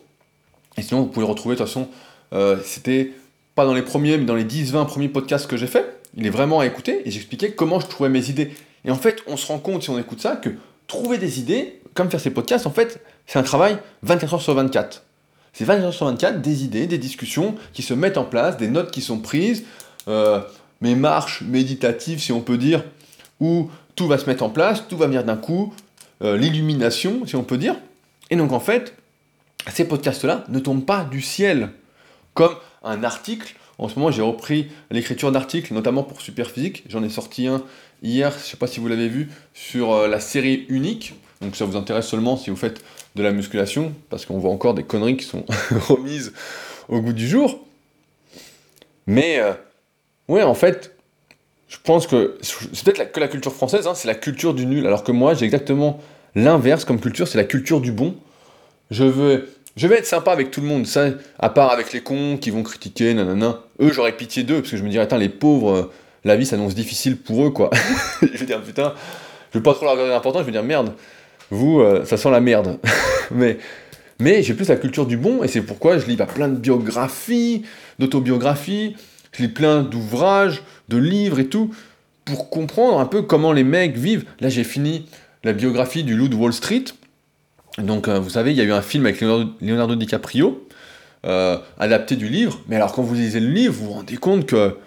Et 0.77 0.83
sinon, 0.83 1.03
vous 1.03 1.07
pouvez 1.07 1.27
le 1.27 1.31
retrouver. 1.31 1.55
De 1.55 1.59
toute 1.59 1.69
façon, 1.69 1.89
euh, 2.33 2.57
c'était 2.65 3.13
pas 3.55 3.67
dans 3.67 3.75
les 3.75 3.83
premiers, 3.83 4.17
mais 4.17 4.25
dans 4.25 4.35
les 4.35 4.45
10-20 4.45 4.87
premiers 4.87 5.09
podcasts 5.09 5.47
que 5.47 5.57
j'ai 5.57 5.67
fait. 5.67 6.01
Il 6.17 6.27
est 6.27 6.31
vraiment 6.31 6.61
à 6.61 6.67
écouter. 6.67 7.03
Et 7.05 7.11
j'expliquais 7.11 7.53
comment 7.53 7.81
je 7.81 7.87
trouvais 7.87 8.09
mes 8.09 8.31
idées. 8.31 8.53
Et 8.85 8.91
en 8.91 8.97
fait, 8.97 9.23
on 9.27 9.37
se 9.37 9.47
rend 9.47 9.59
compte, 9.59 9.83
si 9.83 9.91
on 9.91 9.99
écoute 9.99 10.21
ça, 10.21 10.37
que 10.37 10.51
trouver 10.87 11.19
des 11.19 11.41
idées, 11.41 11.81
comme 11.95 12.11
faire 12.11 12.21
ces 12.21 12.31
podcasts, 12.31 12.67
en 12.67 12.71
fait, 12.71 13.01
c'est 13.27 13.39
un 13.39 13.43
travail 13.43 13.79
24 14.03 14.35
heures 14.35 14.43
sur 14.43 14.55
24. 14.55 15.05
C'est 15.53 15.65
24 15.65 15.87
heures 15.87 15.95
sur 15.95 16.07
24, 16.07 16.41
des 16.41 16.65
idées, 16.65 16.87
des 16.87 16.99
discussions 16.99 17.55
qui 17.73 17.83
se 17.83 17.95
mettent 17.95 18.19
en 18.19 18.25
place, 18.25 18.57
des 18.57 18.69
notes 18.69 18.91
qui 18.91 19.01
sont 19.01 19.19
prises. 19.19 19.65
Euh, 20.09 20.41
mes 20.81 20.95
marches 20.95 21.43
méditatives, 21.43 22.21
si 22.21 22.33
on 22.33 22.41
peut 22.41 22.59
dire, 22.59 22.85
où 23.41 23.71
tout 23.97 24.07
va 24.07 24.19
se 24.19 24.27
mettre 24.27 24.43
en 24.43 24.51
place, 24.51 24.87
tout 24.89 24.97
va 24.97 25.07
venir 25.07 25.25
d'un 25.25 25.37
coup, 25.37 25.73
euh, 26.23 26.37
l'illumination, 26.37 27.27
si 27.27 27.37
on 27.37 27.45
peut 27.45 27.59
dire. 27.59 27.77
Et 28.31 28.37
donc 28.37 28.53
en 28.53 28.61
fait, 28.61 28.95
ces 29.73 29.87
podcasts-là 29.87 30.45
ne 30.49 30.59
tombent 30.59 30.85
pas 30.85 31.05
du 31.05 31.21
ciel, 31.21 31.71
comme 32.35 32.55
un 32.83 33.03
article. 33.05 33.55
En 33.79 33.89
ce 33.89 33.99
moment, 33.99 34.11
j'ai 34.11 34.23
repris 34.23 34.69
l'écriture 34.91 35.33
d'articles, 35.33 35.75
notamment 35.75 36.03
pour 36.03 36.21
Superphysique. 36.21 36.85
J'en 36.89 37.03
ai 37.03 37.09
sorti 37.09 37.47
un 37.47 37.63
hier, 38.03 38.31
je 38.31 38.37
ne 38.37 38.43
sais 38.43 38.57
pas 38.57 38.67
si 38.67 38.81
vous 38.81 38.89
l'avez 38.89 39.09
vu, 39.09 39.31
sur 39.53 39.93
euh, 39.93 40.09
la 40.09 40.21
série 40.21 40.67
unique. 40.69 41.15
Donc 41.41 41.57
ça 41.57 41.65
vous 41.65 41.77
intéresse 41.77 42.07
seulement 42.07 42.37
si 42.37 42.51
vous 42.51 42.57
faites 42.57 42.85
de 43.15 43.23
la 43.23 43.33
musculation, 43.33 43.95
parce 44.11 44.27
qu'on 44.27 44.39
voit 44.39 44.51
encore 44.51 44.75
des 44.75 44.83
conneries 44.83 45.17
qui 45.17 45.25
sont 45.25 45.45
remises 45.89 46.33
au 46.89 47.01
goût 47.01 47.13
du 47.13 47.29
jour. 47.29 47.65
Mais 49.07 49.39
euh, 49.39 49.53
Ouais, 50.29 50.43
en 50.43 50.55
fait, 50.55 50.95
je 51.69 51.77
pense 51.83 52.07
que 52.07 52.39
c'est 52.43 52.85
peut-être 52.85 53.13
que 53.13 53.21
la 53.21 53.29
culture 53.29 53.53
française, 53.53 53.87
hein, 53.87 53.95
c'est 53.95 54.09
la 54.09 54.15
culture 54.15 54.55
du 54.55 54.67
nul, 54.67 54.87
alors 54.87 55.05
que 55.05 55.13
moi, 55.13 55.35
j'ai 55.35 55.45
exactement 55.45 56.01
l'inverse 56.35 56.85
comme 56.85 57.01
culture, 57.01 57.29
c'est 57.29 57.39
la 57.39 57.45
culture 57.45 57.81
du 57.81 57.93
bon. 57.93 58.15
Je 58.91 59.05
veux, 59.05 59.49
je 59.77 59.87
vais 59.87 59.97
être 59.97 60.07
sympa 60.07 60.33
avec 60.33 60.51
tout 60.51 60.61
le 60.61 60.67
monde, 60.67 60.87
ça, 60.87 61.07
à 61.39 61.49
part 61.51 61.71
avec 61.73 61.93
les 61.93 62.01
cons 62.01 62.39
qui 62.39 62.51
vont 62.51 62.63
critiquer, 62.63 63.13
nanana. 63.15 63.61
Eux, 63.81 63.93
j'aurais 63.93 64.17
pitié 64.17 64.45
d'eux, 64.45 64.61
parce 64.61 64.71
que 64.71 64.77
je 64.77 64.83
me 64.83 64.89
dirais, 64.89 65.05
attends, 65.05 65.17
les 65.17 65.29
pauvres, 65.29 65.73
euh, 65.73 65.93
la 66.25 66.37
vie 66.37 66.47
s'annonce 66.47 66.75
difficile 66.75 67.17
pour 67.17 67.45
eux, 67.45 67.51
quoi. 67.51 67.71
je 68.23 68.39
vais 68.39 68.47
dire, 68.47 68.63
putain, 68.63 68.95
je 69.53 69.59
vais 69.59 69.63
pas 69.63 69.75
trop 69.75 69.85
leur 69.85 69.95
regarder 69.95 70.13
l'important, 70.13 70.41
je 70.41 70.45
vais 70.45 70.53
dire, 70.53 70.63
merde, 70.63 70.95
vous, 71.51 71.81
euh, 71.81 72.05
ça 72.05 72.17
sent 72.17 72.31
la 72.31 72.41
merde. 72.41 72.79
mais 73.31 73.59
mais 74.21 74.45
j'ai 74.45 74.55
plus 74.55 74.69
la 74.69 74.77
culture 74.77 75.07
du 75.07 75.17
bon, 75.17 75.43
et 75.43 75.49
c'est 75.49 75.61
pourquoi 75.61 75.99
je 75.99 76.07
lis 76.07 76.17
bah, 76.17 76.27
plein 76.27 76.49
de 76.49 76.57
biographies, 76.57 77.65
d'autobiographies, 77.99 78.97
je 79.35 79.43
lis 79.43 79.49
plein 79.49 79.83
d'ouvrages, 79.83 80.63
de 80.89 80.97
livres 80.97 81.39
et 81.39 81.47
tout, 81.47 81.75
pour 82.25 82.51
comprendre 82.51 83.01
un 83.01 83.07
peu 83.07 83.23
comment 83.23 83.53
les 83.53 83.65
mecs 83.65 83.97
vivent. 83.97 84.25
Là, 84.41 84.49
j'ai 84.49 84.65
fini 84.65 85.07
la 85.43 85.53
biographie 85.53 86.05
du 86.05 86.17
loup 86.17 86.29
de 86.29 86.37
Wall 86.37 86.53
Street. 86.53 86.85
Donc, 87.79 88.09
euh, 88.09 88.19
vous 88.19 88.31
savez, 88.31 88.53
il 88.53 88.57
y 88.57 88.61
a 88.61 88.65
eu 88.65 88.73
un 88.73 88.83
film 88.83 89.05
avec 89.07 89.21
Leonardo, 89.21 89.95
DiCaprio, 89.97 90.67
euh, 91.27 91.59
adapté 91.79 92.17
du 92.17 92.29
livre. 92.29 92.61
Mais 92.69 92.77
alors, 92.77 92.93
quand 92.93 93.03
vous 93.03 93.15
lisez 93.15 93.41
le 93.41 93.51
livre, 93.51 93.75
vous 93.75 93.87
vous 93.87 93.93
rendez 93.93 94.17
compte 94.17 94.47
que 94.47 94.79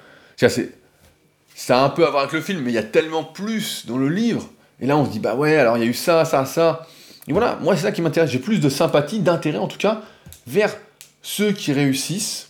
ça 1.56 1.82
a 1.82 1.84
un 1.84 1.90
peu 1.90 2.06
à 2.06 2.10
voir 2.10 2.24
avec 2.24 2.34
le 2.34 2.42
film, 2.42 2.62
mais 2.62 2.72
il 2.72 2.76
y 2.76 2.80
a 2.80 2.84
tellement 2.84 3.24
plus 3.24 3.86
dans 3.86 3.98
le 3.98 4.08
livre. 4.08 4.50
Et 4.80 4.88
là, 4.88 4.98
on 4.98 5.06
se 5.06 5.12
dit, 5.12 5.20
bah 5.20 5.36
ouais, 5.36 5.58
alors 5.58 5.78
il 5.78 5.84
y 5.84 5.88
a 5.88 5.90
eu 5.90 5.94
ça, 5.94 6.24
ça, 6.24 6.46
ça. 6.46 6.88
Et 7.28 7.34
voilà, 7.34 7.60
moi, 7.62 7.76
c'est 7.76 7.84
ça 7.84 7.92
qui 7.92 8.02
m'intéresse. 8.02 8.32
J'ai 8.32 8.40
plus 8.40 8.60
de 8.60 8.70
sympathie, 8.70 9.20
d'intérêt 9.20 9.58
en 9.58 9.68
tout 9.68 9.78
cas, 9.78 10.02
vers 10.46 10.76
ceux 11.22 11.52
qui 11.52 11.74
réussissent 11.74 12.47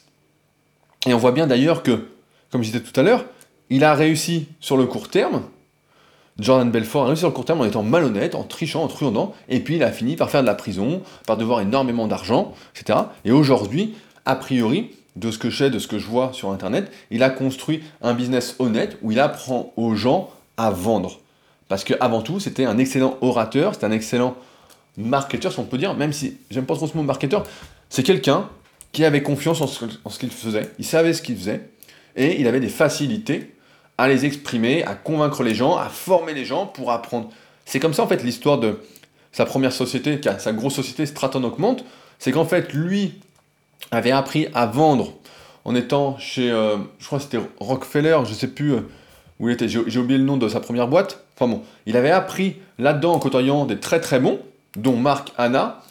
et 1.07 1.13
on 1.13 1.17
voit 1.17 1.31
bien 1.31 1.47
d'ailleurs 1.47 1.83
que, 1.83 2.07
comme 2.51 2.61
je 2.63 2.71
disais 2.71 2.83
tout 2.83 2.97
à 2.99 3.03
l'heure, 3.03 3.25
il 3.69 3.83
a 3.83 3.93
réussi 3.93 4.47
sur 4.59 4.77
le 4.77 4.85
court 4.85 5.09
terme. 5.09 5.43
Jordan 6.39 6.69
Belfort 6.69 7.03
a 7.03 7.07
réussi 7.07 7.21
sur 7.21 7.29
le 7.29 7.33
court 7.33 7.45
terme 7.45 7.61
en 7.61 7.65
étant 7.65 7.81
malhonnête, 7.81 8.35
en 8.35 8.43
trichant, 8.43 8.83
en 8.83 8.87
truandant, 8.87 9.33
et 9.49 9.59
puis 9.59 9.77
il 9.77 9.83
a 9.83 9.91
fini 9.91 10.15
par 10.15 10.29
faire 10.29 10.41
de 10.41 10.45
la 10.45 10.53
prison, 10.53 11.01
par 11.25 11.37
devoir 11.37 11.61
énormément 11.61 12.07
d'argent, 12.07 12.53
etc. 12.75 12.99
Et 13.25 13.31
aujourd'hui, 13.31 13.95
a 14.25 14.35
priori, 14.35 14.91
de 15.15 15.31
ce 15.31 15.37
que 15.39 15.49
je 15.49 15.57
sais, 15.57 15.69
de 15.69 15.79
ce 15.79 15.87
que 15.87 15.97
je 15.97 16.05
vois 16.05 16.31
sur 16.33 16.51
Internet, 16.51 16.91
il 17.09 17.23
a 17.23 17.29
construit 17.29 17.81
un 18.01 18.13
business 18.13 18.55
honnête 18.59 18.97
où 19.01 19.11
il 19.11 19.19
apprend 19.19 19.73
aux 19.77 19.95
gens 19.95 20.29
à 20.57 20.69
vendre. 20.69 21.19
Parce 21.69 21.83
qu'avant 21.83 22.21
tout, 22.21 22.39
c'était 22.39 22.65
un 22.65 22.77
excellent 22.77 23.17
orateur, 23.21 23.73
c'était 23.73 23.87
un 23.87 23.91
excellent 23.91 24.35
marketeur, 24.97 25.51
si 25.51 25.59
on 25.59 25.65
peut 25.65 25.77
dire, 25.77 25.95
même 25.95 26.13
si 26.13 26.37
j'aime 26.51 26.65
pas 26.65 26.75
trop 26.75 26.87
ce 26.87 26.95
mot 26.95 27.03
marketeur, 27.03 27.43
c'est 27.89 28.03
quelqu'un 28.03 28.49
qui 28.91 29.05
avait 29.05 29.21
confiance 29.21 29.61
en 29.61 29.67
ce, 29.67 30.19
qu'il 30.19 30.31
faisait, 30.31 30.71
il 30.79 30.85
savait 30.85 31.13
ce 31.13 31.21
qu'il 31.21 31.37
faisait, 31.37 31.69
et 32.15 32.39
il 32.39 32.47
avait 32.47 32.59
des 32.59 32.69
facilités 32.69 33.53
à 33.97 34.07
les 34.07 34.25
exprimer, 34.25 34.83
à 34.83 34.95
convaincre 34.95 35.43
les 35.43 35.55
gens, 35.55 35.77
à 35.77 35.89
former 35.89 36.33
les 36.33 36.45
gens 36.45 36.65
pour 36.65 36.91
apprendre. 36.91 37.29
C'est 37.65 37.79
comme 37.79 37.93
ça 37.93 38.03
en 38.03 38.07
fait 38.07 38.23
l'histoire 38.23 38.59
de 38.59 38.79
sa 39.31 39.45
première 39.45 39.73
société, 39.73 40.19
sa 40.39 40.53
grosse 40.53 40.75
société 40.75 41.05
Stratton 41.05 41.43
Augmente, 41.43 41.83
c'est 42.19 42.31
qu'en 42.31 42.45
fait 42.45 42.73
lui 42.73 43.15
avait 43.91 44.11
appris 44.11 44.47
à 44.53 44.65
vendre 44.65 45.13
en 45.65 45.75
étant 45.75 46.17
chez, 46.17 46.49
euh, 46.49 46.77
je 46.99 47.05
crois 47.05 47.19
c'était 47.19 47.39
Rockefeller, 47.59 48.19
je 48.25 48.33
sais 48.33 48.47
plus 48.47 48.73
euh, 48.73 48.81
où 49.39 49.49
il 49.49 49.53
était, 49.53 49.67
j'ai 49.67 49.99
oublié 49.99 50.17
le 50.17 50.25
nom 50.25 50.37
de 50.37 50.47
sa 50.47 50.59
première 50.59 50.87
boîte. 50.87 51.23
Enfin 51.35 51.51
bon, 51.51 51.61
il 51.85 51.95
avait 51.97 52.11
appris 52.11 52.55
là-dedans 52.79 53.13
en 53.13 53.19
côtoyant 53.19 53.65
des 53.65 53.79
très 53.79 53.99
très 53.99 54.19
bons, 54.19 54.39
dont 54.75 54.95
Mark 54.95 55.31
Hanna. 55.37 55.83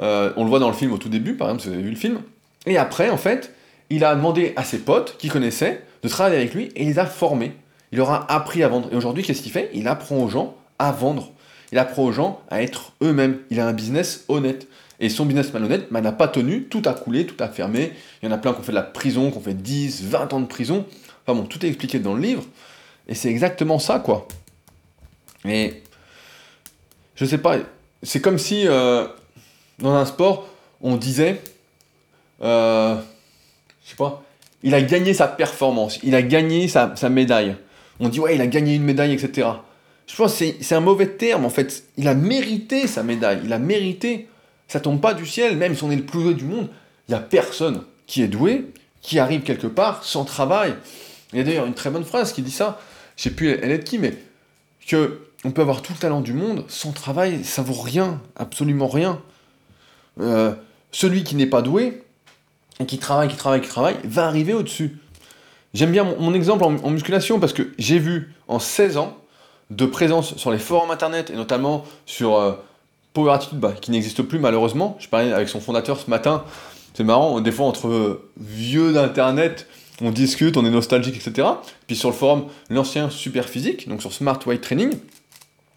Euh, 0.00 0.32
on 0.36 0.44
le 0.44 0.50
voit 0.50 0.58
dans 0.58 0.68
le 0.68 0.74
film 0.74 0.92
au 0.92 0.98
tout 0.98 1.08
début, 1.08 1.34
par 1.34 1.48
exemple, 1.48 1.62
si 1.62 1.68
vous 1.68 1.74
avez 1.74 1.82
vu 1.82 1.90
le 1.90 1.96
film. 1.96 2.20
Et 2.66 2.78
après, 2.78 3.10
en 3.10 3.16
fait, 3.16 3.54
il 3.90 4.04
a 4.04 4.14
demandé 4.14 4.52
à 4.56 4.64
ses 4.64 4.78
potes 4.78 5.16
qui 5.18 5.28
connaissaient 5.28 5.82
de 6.02 6.08
travailler 6.08 6.36
avec 6.36 6.54
lui 6.54 6.64
et 6.76 6.82
il 6.82 6.88
les 6.88 6.98
a 6.98 7.06
formés. 7.06 7.52
Il 7.92 7.98
leur 7.98 8.10
a 8.10 8.32
appris 8.32 8.62
à 8.62 8.68
vendre. 8.68 8.88
Et 8.92 8.96
aujourd'hui, 8.96 9.22
qu'est-ce 9.22 9.42
qu'il 9.42 9.52
fait? 9.52 9.70
Il 9.74 9.86
apprend 9.86 10.16
aux 10.16 10.28
gens 10.28 10.56
à 10.78 10.92
vendre. 10.92 11.32
Il 11.72 11.78
apprend 11.78 12.04
aux 12.04 12.12
gens 12.12 12.40
à 12.50 12.62
être 12.62 12.92
eux-mêmes. 13.02 13.38
Il 13.50 13.60
a 13.60 13.66
un 13.66 13.72
business 13.72 14.24
honnête. 14.28 14.66
Et 15.00 15.08
son 15.08 15.26
business 15.26 15.52
malhonnête 15.52 15.90
n'a 15.90 16.12
pas 16.12 16.28
tenu, 16.28 16.64
tout 16.64 16.82
a 16.84 16.94
coulé, 16.94 17.26
tout 17.26 17.42
a 17.42 17.48
fermé. 17.48 17.92
Il 18.22 18.28
y 18.28 18.32
en 18.32 18.34
a 18.34 18.38
plein 18.38 18.52
qui 18.52 18.60
ont 18.60 18.62
fait 18.62 18.72
de 18.72 18.76
la 18.76 18.82
prison, 18.82 19.30
qui 19.30 19.38
ont 19.38 19.40
fait 19.40 19.54
10, 19.60 20.04
20 20.04 20.32
ans 20.32 20.40
de 20.40 20.46
prison. 20.46 20.86
Enfin 21.26 21.38
bon, 21.38 21.46
tout 21.46 21.64
est 21.64 21.68
expliqué 21.68 21.98
dans 21.98 22.14
le 22.14 22.20
livre, 22.20 22.44
et 23.08 23.14
c'est 23.14 23.28
exactement 23.28 23.78
ça, 23.78 24.00
quoi. 24.00 24.26
Et 25.44 25.82
je 27.14 27.24
sais 27.24 27.38
pas, 27.38 27.56
c'est 28.02 28.20
comme 28.20 28.38
si 28.38 28.66
euh, 28.66 29.06
dans 29.78 29.94
un 29.94 30.04
sport, 30.04 30.48
on 30.80 30.96
disait, 30.96 31.40
euh, 32.42 32.96
je 33.84 33.90
sais 33.90 33.96
pas, 33.96 34.22
il 34.62 34.74
a 34.74 34.82
gagné 34.82 35.14
sa 35.14 35.28
performance, 35.28 35.98
il 36.02 36.14
a 36.14 36.22
gagné 36.22 36.68
sa, 36.68 36.94
médaille. 37.08 37.56
On 38.00 38.08
dit, 38.08 38.20
ouais, 38.20 38.34
il 38.34 38.40
a 38.40 38.46
gagné 38.46 38.74
une 38.74 38.84
médaille, 38.84 39.12
etc. 39.12 39.48
Je 40.06 40.16
pense 40.16 40.38
que 40.38 40.44
c'est 40.60 40.74
un 40.74 40.80
mauvais 40.80 41.06
terme, 41.08 41.44
en 41.44 41.50
fait. 41.50 41.84
Il 41.96 42.08
a 42.08 42.14
mérité 42.14 42.86
sa 42.86 43.02
médaille, 43.02 43.40
il 43.44 43.52
a 43.52 43.58
mérité. 43.58 44.28
Ça 44.68 44.80
tombe 44.80 45.00
pas 45.00 45.14
du 45.14 45.26
ciel, 45.26 45.56
même 45.56 45.74
si 45.74 45.84
on 45.84 45.90
est 45.90 45.96
le 45.96 46.04
plus 46.04 46.22
doué 46.22 46.34
du 46.34 46.44
monde, 46.44 46.68
il 47.08 47.12
n'y 47.12 47.18
a 47.18 47.20
personne 47.20 47.82
qui 48.06 48.22
est 48.22 48.28
doué, 48.28 48.66
qui 49.02 49.18
arrive 49.18 49.42
quelque 49.42 49.66
part 49.66 50.04
sans 50.04 50.24
travail. 50.24 50.74
Il 51.32 51.38
y 51.38 51.40
a 51.40 51.44
d'ailleurs 51.44 51.66
une 51.66 51.74
très 51.74 51.90
bonne 51.90 52.04
phrase 52.04 52.32
qui 52.32 52.42
dit 52.42 52.50
ça, 52.50 52.80
je 53.16 53.24
sais 53.24 53.30
plus 53.30 53.50
elle 53.50 53.70
est 53.70 53.78
de 53.78 53.82
qui, 53.82 53.98
mais 53.98 54.14
que 54.86 55.20
on 55.44 55.50
peut 55.50 55.62
avoir 55.62 55.82
tout 55.82 55.92
le 55.92 55.98
talent 55.98 56.20
du 56.20 56.32
monde, 56.32 56.64
sans 56.68 56.92
travail, 56.92 57.44
ça 57.44 57.62
vaut 57.62 57.80
rien, 57.80 58.20
absolument 58.36 58.86
rien. 58.86 59.20
Euh, 60.20 60.52
celui 60.90 61.24
qui 61.24 61.34
n'est 61.36 61.46
pas 61.46 61.62
doué, 61.62 62.02
et 62.80 62.86
qui 62.86 62.98
travaille, 62.98 63.28
qui 63.28 63.36
travaille, 63.36 63.60
qui 63.60 63.68
travaille, 63.68 63.96
va 64.04 64.26
arriver 64.26 64.52
au-dessus. 64.52 64.98
J'aime 65.74 65.90
bien 65.90 66.04
mon, 66.04 66.34
exemple 66.34 66.64
en, 66.64 66.90
musculation 66.90 67.40
parce 67.40 67.52
que 67.52 67.72
j'ai 67.78 67.98
vu 67.98 68.34
en 68.48 68.58
16 68.58 68.98
ans 68.98 69.16
de 69.70 69.86
présence 69.86 70.36
sur 70.36 70.50
les 70.50 70.58
forums 70.58 70.90
internet 70.90 71.30
et 71.30 71.34
notamment 71.34 71.84
sur 72.04 72.36
euh, 72.36 72.52
Power 73.14 73.32
Attitude, 73.32 73.58
bah, 73.58 73.72
qui 73.80 73.90
n'existe 73.90 74.22
plus 74.22 74.38
malheureusement. 74.38 74.96
Je 75.00 75.08
parlais 75.08 75.32
avec 75.32 75.48
son 75.48 75.60
fondateur 75.60 75.98
ce 75.98 76.10
matin. 76.10 76.44
C'est 76.94 77.04
marrant, 77.04 77.40
des 77.40 77.52
fois 77.52 77.66
entre 77.66 78.20
vieux 78.38 78.92
d'internet, 78.92 79.66
on 80.02 80.10
discute, 80.10 80.56
on 80.56 80.66
est 80.66 80.70
nostalgique, 80.70 81.16
etc. 81.16 81.48
Puis 81.86 81.96
sur 81.96 82.10
le 82.10 82.14
forum, 82.14 82.46
l'ancien 82.68 83.08
super 83.08 83.48
physique, 83.48 83.88
donc 83.88 84.02
sur 84.02 84.12
Smart 84.12 84.38
Weight 84.46 84.60
Training, 84.60 84.92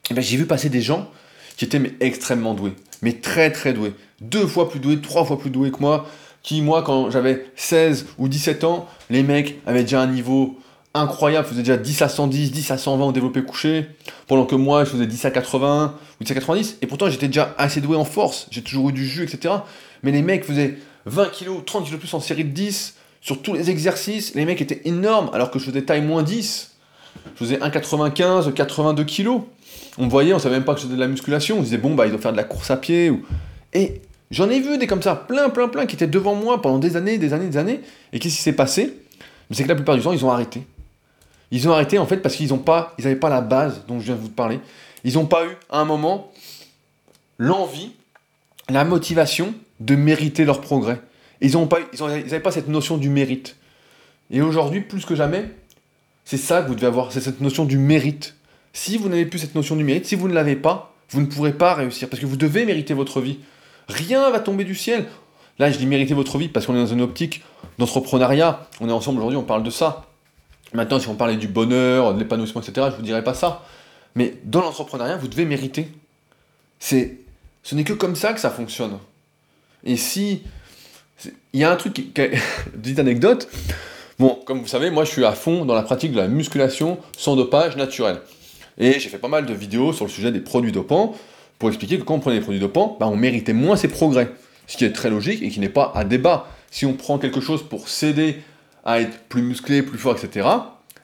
eh 0.09 0.13
ben, 0.13 0.21
j'ai 0.21 0.35
vu 0.35 0.45
passer 0.45 0.69
des 0.69 0.81
gens 0.81 1.09
qui 1.57 1.65
étaient 1.65 1.81
extrêmement 2.01 2.53
doués, 2.53 2.73
mais 3.01 3.13
très 3.13 3.51
très 3.51 3.73
doués, 3.73 3.93
deux 4.21 4.47
fois 4.47 4.69
plus 4.69 4.79
doués, 4.79 4.99
trois 5.01 5.25
fois 5.25 5.37
plus 5.37 5.49
doués 5.49 5.71
que 5.71 5.79
moi, 5.79 6.07
qui 6.43 6.61
moi 6.61 6.83
quand 6.83 7.09
j'avais 7.11 7.45
16 7.55 8.07
ou 8.17 8.27
17 8.27 8.63
ans, 8.63 8.87
les 9.09 9.23
mecs 9.23 9.59
avaient 9.65 9.81
déjà 9.81 10.01
un 10.01 10.07
niveau 10.07 10.57
incroyable, 10.93 11.47
faisaient 11.47 11.61
déjà 11.61 11.77
10 11.77 12.01
à 12.03 12.09
110, 12.09 12.51
10 12.51 12.71
à 12.71 12.77
120 12.77 13.05
au 13.05 13.11
développé 13.11 13.43
couché, 13.43 13.87
pendant 14.27 14.45
que 14.45 14.55
moi 14.55 14.85
je 14.85 14.91
faisais 14.91 15.07
10 15.07 15.25
à 15.25 15.31
80 15.31 15.95
ou 16.21 16.23
10 16.23 16.31
à 16.31 16.35
90, 16.35 16.77
et 16.81 16.87
pourtant 16.87 17.09
j'étais 17.09 17.27
déjà 17.27 17.53
assez 17.57 17.81
doué 17.81 17.97
en 17.97 18.05
force, 18.05 18.47
j'ai 18.51 18.61
toujours 18.61 18.89
eu 18.89 18.93
du 18.93 19.05
jus, 19.05 19.23
etc. 19.23 19.55
Mais 20.03 20.11
les 20.11 20.21
mecs 20.21 20.45
faisaient 20.45 20.77
20 21.05 21.25
kg, 21.31 21.65
30 21.65 21.89
kg 21.89 21.97
plus 21.97 22.13
en 22.13 22.19
série 22.19 22.45
de 22.45 22.51
10, 22.51 22.95
sur 23.21 23.41
tous 23.41 23.53
les 23.53 23.69
exercices, 23.69 24.35
les 24.35 24.45
mecs 24.45 24.61
étaient 24.61 24.81
énormes, 24.85 25.29
alors 25.33 25.51
que 25.51 25.59
je 25.59 25.65
faisais 25.65 25.81
taille 25.81 26.01
moins 26.01 26.23
10. 26.23 26.71
Je 27.33 27.45
faisais 27.45 27.57
1,95, 27.57 28.53
82 28.53 29.03
kg 29.03 29.41
on 29.97 30.07
voyait, 30.07 30.33
on 30.33 30.39
savait 30.39 30.55
même 30.55 30.65
pas 30.65 30.73
que 30.73 30.81
c'était 30.81 30.95
de 30.95 30.99
la 30.99 31.07
musculation, 31.07 31.57
on 31.59 31.61
disait 31.61 31.77
bon 31.77 31.95
bah 31.95 32.05
ils 32.05 32.09
doivent 32.09 32.21
faire 32.21 32.31
de 32.31 32.37
la 32.37 32.43
course 32.43 32.71
à 32.71 32.77
pied 32.77 33.09
ou 33.09 33.23
et 33.75 34.01
j'en 34.31 34.49
ai 34.49 34.59
vu 34.59 34.79
des 34.79 34.87
comme 34.87 35.03
ça, 35.03 35.15
plein 35.15 35.49
plein 35.49 35.67
plein 35.67 35.85
qui 35.85 35.95
étaient 35.95 36.07
devant 36.07 36.33
moi 36.33 36.61
pendant 36.61 36.79
des 36.79 36.95
années, 36.95 37.19
des 37.19 37.33
années, 37.33 37.47
des 37.47 37.57
années. 37.57 37.81
Et 38.13 38.19
qu'est-ce 38.19 38.37
qui 38.37 38.41
s'est 38.41 38.53
passé? 38.53 38.97
C'est 39.51 39.63
que 39.63 39.69
la 39.69 39.75
plupart 39.75 39.95
du 39.95 40.01
temps 40.01 40.13
ils 40.13 40.25
ont 40.25 40.31
arrêté. 40.31 40.63
Ils 41.51 41.67
ont 41.69 41.71
arrêté 41.71 41.99
en 41.99 42.07
fait 42.07 42.17
parce 42.17 42.35
qu'ils 42.35 42.49
n'avaient 42.49 43.15
pas 43.15 43.29
la 43.29 43.41
base 43.41 43.83
dont 43.87 43.99
je 43.99 44.05
viens 44.05 44.15
de 44.15 44.21
vous 44.21 44.29
parler. 44.29 44.59
Ils 45.03 45.13
n'ont 45.13 45.27
pas 45.27 45.45
eu 45.45 45.51
à 45.69 45.79
un 45.79 45.85
moment 45.85 46.31
l'envie, 47.37 47.91
la 48.69 48.83
motivation 48.83 49.53
de 49.79 49.95
mériter 49.95 50.45
leur 50.45 50.61
progrès. 50.61 50.99
Ils 51.41 51.51
n'avaient 51.51 51.67
pas, 51.67 51.79
ils 51.93 52.41
pas 52.41 52.51
cette 52.51 52.69
notion 52.69 52.97
du 52.97 53.09
mérite. 53.09 53.57
Et 54.31 54.41
aujourd'hui, 54.41 54.81
plus 54.81 55.05
que 55.05 55.15
jamais, 55.15 55.51
c'est 56.23 56.37
ça 56.37 56.63
que 56.63 56.69
vous 56.69 56.75
devez 56.75 56.87
avoir, 56.87 57.11
c'est 57.11 57.21
cette 57.21 57.41
notion 57.41 57.65
du 57.65 57.77
mérite. 57.77 58.35
Si 58.73 58.97
vous 58.97 59.09
n'avez 59.09 59.25
plus 59.25 59.39
cette 59.39 59.53
notion 59.53 59.75
du 59.75 59.83
mérite, 59.83 60.05
si 60.05 60.15
vous 60.15 60.27
ne 60.27 60.33
l'avez 60.33 60.55
pas, 60.55 60.95
vous 61.09 61.21
ne 61.21 61.27
pourrez 61.27 61.53
pas 61.53 61.75
réussir, 61.75 62.09
parce 62.09 62.19
que 62.19 62.25
vous 62.25 62.37
devez 62.37 62.65
mériter 62.65 62.93
votre 62.93 63.21
vie. 63.21 63.39
Rien 63.87 64.29
va 64.29 64.39
tomber 64.39 64.63
du 64.63 64.75
ciel. 64.75 65.05
Là, 65.59 65.71
je 65.71 65.77
dis 65.77 65.85
mériter 65.85 66.13
votre 66.13 66.37
vie 66.37 66.49
parce 66.49 66.65
qu'on 66.65 66.75
est 66.75 66.79
dans 66.79 66.85
une 66.85 67.01
optique 67.01 67.43
d'entrepreneuriat. 67.77 68.67
On 68.81 68.89
est 68.89 68.91
ensemble 68.91 69.19
aujourd'hui, 69.19 69.37
on 69.37 69.43
parle 69.43 69.63
de 69.63 69.69
ça. 69.69 70.05
Maintenant, 70.73 70.99
si 70.99 71.07
on 71.07 71.15
parlait 71.15 71.37
du 71.37 71.47
bonheur, 71.47 72.13
de 72.13 72.19
l'épanouissement, 72.19 72.61
etc., 72.61 72.87
je 72.87 72.91
ne 72.91 72.97
vous 72.97 73.01
dirais 73.03 73.23
pas 73.23 73.33
ça. 73.33 73.63
Mais 74.15 74.35
dans 74.43 74.61
l'entrepreneuriat, 74.61 75.17
vous 75.17 75.27
devez 75.27 75.45
mériter. 75.45 75.87
C'est, 76.79 77.19
ce 77.63 77.75
n'est 77.75 77.83
que 77.83 77.93
comme 77.93 78.15
ça 78.15 78.33
que 78.33 78.39
ça 78.39 78.49
fonctionne. 78.49 78.97
Et 79.83 79.97
si. 79.97 80.41
Il 81.53 81.61
y 81.61 81.63
a 81.63 81.71
un 81.71 81.77
truc, 81.77 81.93
qui, 81.93 82.01
petite 82.11 82.99
anecdote. 82.99 83.47
Bon, 84.19 84.39
comme 84.45 84.59
vous 84.59 84.67
savez, 84.67 84.89
moi 84.89 85.05
je 85.05 85.11
suis 85.11 85.25
à 85.25 85.31
fond 85.31 85.65
dans 85.65 85.73
la 85.73 85.81
pratique 85.81 86.11
de 86.11 86.17
la 86.17 86.27
musculation 86.27 86.99
sans 87.17 87.35
dopage 87.35 87.77
naturel. 87.77 88.19
Et 88.77 88.99
j'ai 88.99 89.09
fait 89.09 89.17
pas 89.17 89.29
mal 89.29 89.45
de 89.45 89.53
vidéos 89.53 89.93
sur 89.93 90.05
le 90.05 90.11
sujet 90.11 90.31
des 90.31 90.41
produits 90.41 90.73
dopants 90.73 91.15
pour 91.59 91.69
expliquer 91.69 91.97
que 91.97 92.03
quand 92.03 92.15
on 92.15 92.19
prenait 92.19 92.37
des 92.37 92.41
produits 92.41 92.59
dopants, 92.59 92.97
bah, 92.99 93.07
on 93.07 93.15
méritait 93.15 93.53
moins 93.53 93.75
ses 93.75 93.87
progrès. 93.87 94.31
Ce 94.67 94.77
qui 94.77 94.85
est 94.85 94.91
très 94.91 95.09
logique 95.09 95.41
et 95.43 95.49
qui 95.49 95.59
n'est 95.59 95.69
pas 95.69 95.91
à 95.95 96.03
débat. 96.03 96.47
Si 96.71 96.85
on 96.85 96.93
prend 96.93 97.17
quelque 97.17 97.39
chose 97.39 97.63
pour 97.63 97.87
s'aider 97.87 98.41
à 98.83 98.99
être 98.99 99.17
plus 99.29 99.41
musclé, 99.41 99.81
plus 99.81 99.97
fort, 99.97 100.15
etc., 100.17 100.47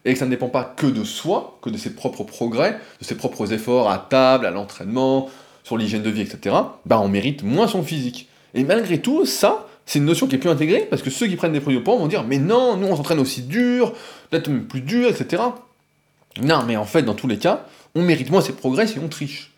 et 0.04 0.14
que 0.14 0.20
ça 0.20 0.26
ne 0.26 0.32
dépend 0.32 0.50
pas 0.50 0.64
que 0.64 0.88
de 0.88 1.04
soi, 1.04 1.60
que 1.62 1.70
de 1.70 1.78
ses 1.78 1.92
propres 1.92 2.24
progrès, 2.24 2.80
de 3.00 3.06
ses 3.06 3.16
propres 3.16 3.54
efforts 3.54 3.90
à 3.90 4.00
table, 4.00 4.48
à 4.48 4.52
l'entraînement, 4.52 5.30
sur 5.64 5.78
l'hygiène 5.78 6.02
de 6.02 6.10
vie, 6.10 6.22
etc., 6.22 6.56
bah 6.86 7.00
on 7.00 7.08
mérite 7.08 7.44
moins 7.44 7.68
son 7.68 7.84
physique. 7.84 8.28
Et 8.56 8.64
malgré 8.64 9.00
tout, 9.00 9.26
ça, 9.26 9.68
c'est 9.86 10.00
une 10.00 10.06
notion 10.06 10.28
qui 10.28 10.36
est 10.36 10.40
plus 10.40 10.50
intégrée, 10.50 10.88
parce 10.90 11.02
que 11.04 11.12
ceux 11.12 11.28
qui 11.28 11.36
prennent 11.36 11.54
des 11.54 11.60
produits 11.60 11.80
dopants 11.80 11.98
vont 11.98 12.08
dire, 12.08 12.24
mais 12.24 12.40
non, 12.40 12.78
nous 12.78 12.88
on 12.88 12.96
s'entraîne 12.96 13.20
aussi 13.20 13.44
dur, 13.44 13.94
peut-être 14.30 14.48
même 14.48 14.66
plus 14.66 14.82
dur, 14.82 15.10
etc. 15.10 15.44
Non, 16.42 16.64
mais 16.66 16.78
en 16.78 16.86
fait, 16.86 17.04
dans 17.04 17.14
tous 17.14 17.28
les 17.28 17.38
cas, 17.38 17.66
on 17.94 18.02
mérite 18.02 18.32
moins 18.32 18.42
ses 18.42 18.54
progrès 18.54 18.88
si 18.88 18.98
on 19.00 19.08
triche. 19.08 19.51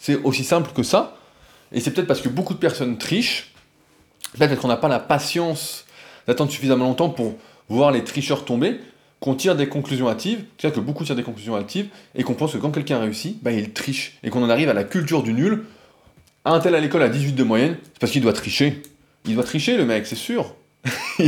C'est 0.00 0.16
aussi 0.24 0.42
simple 0.42 0.70
que 0.74 0.82
ça. 0.82 1.16
Et 1.72 1.78
c'est 1.78 1.92
peut-être 1.92 2.08
parce 2.08 2.22
que 2.22 2.28
beaucoup 2.28 2.54
de 2.54 2.58
personnes 2.58 2.98
trichent, 2.98 3.52
peut-être 4.36 4.60
qu'on 4.60 4.68
n'a 4.68 4.78
pas 4.78 4.88
la 4.88 4.98
patience 4.98 5.84
d'attendre 6.26 6.50
suffisamment 6.50 6.86
longtemps 6.86 7.10
pour 7.10 7.34
voir 7.68 7.92
les 7.92 8.02
tricheurs 8.02 8.44
tomber, 8.44 8.80
qu'on 9.20 9.34
tire 9.34 9.54
des 9.54 9.68
conclusions 9.68 10.08
hâtives, 10.08 10.44
c'est-à-dire 10.58 10.80
que 10.80 10.84
beaucoup 10.84 11.04
tirent 11.04 11.14
des 11.14 11.22
conclusions 11.22 11.54
hâtives, 11.54 11.88
et 12.14 12.24
qu'on 12.24 12.34
pense 12.34 12.54
que 12.54 12.58
quand 12.58 12.70
quelqu'un 12.70 12.98
réussit, 12.98 13.40
bah, 13.42 13.52
il 13.52 13.72
triche, 13.72 14.18
et 14.24 14.30
qu'on 14.30 14.42
en 14.42 14.50
arrive 14.50 14.70
à 14.70 14.74
la 14.74 14.84
culture 14.84 15.22
du 15.22 15.34
nul. 15.34 15.64
Un 16.46 16.58
tel 16.58 16.74
à 16.74 16.80
l'école 16.80 17.02
à 17.02 17.10
18 17.10 17.34
de 17.34 17.44
moyenne, 17.44 17.76
c'est 17.84 17.98
parce 18.00 18.10
qu'il 18.10 18.22
doit 18.22 18.32
tricher. 18.32 18.82
Il 19.26 19.34
doit 19.34 19.44
tricher, 19.44 19.76
le 19.76 19.84
mec, 19.84 20.06
c'est 20.06 20.16
sûr. 20.16 20.56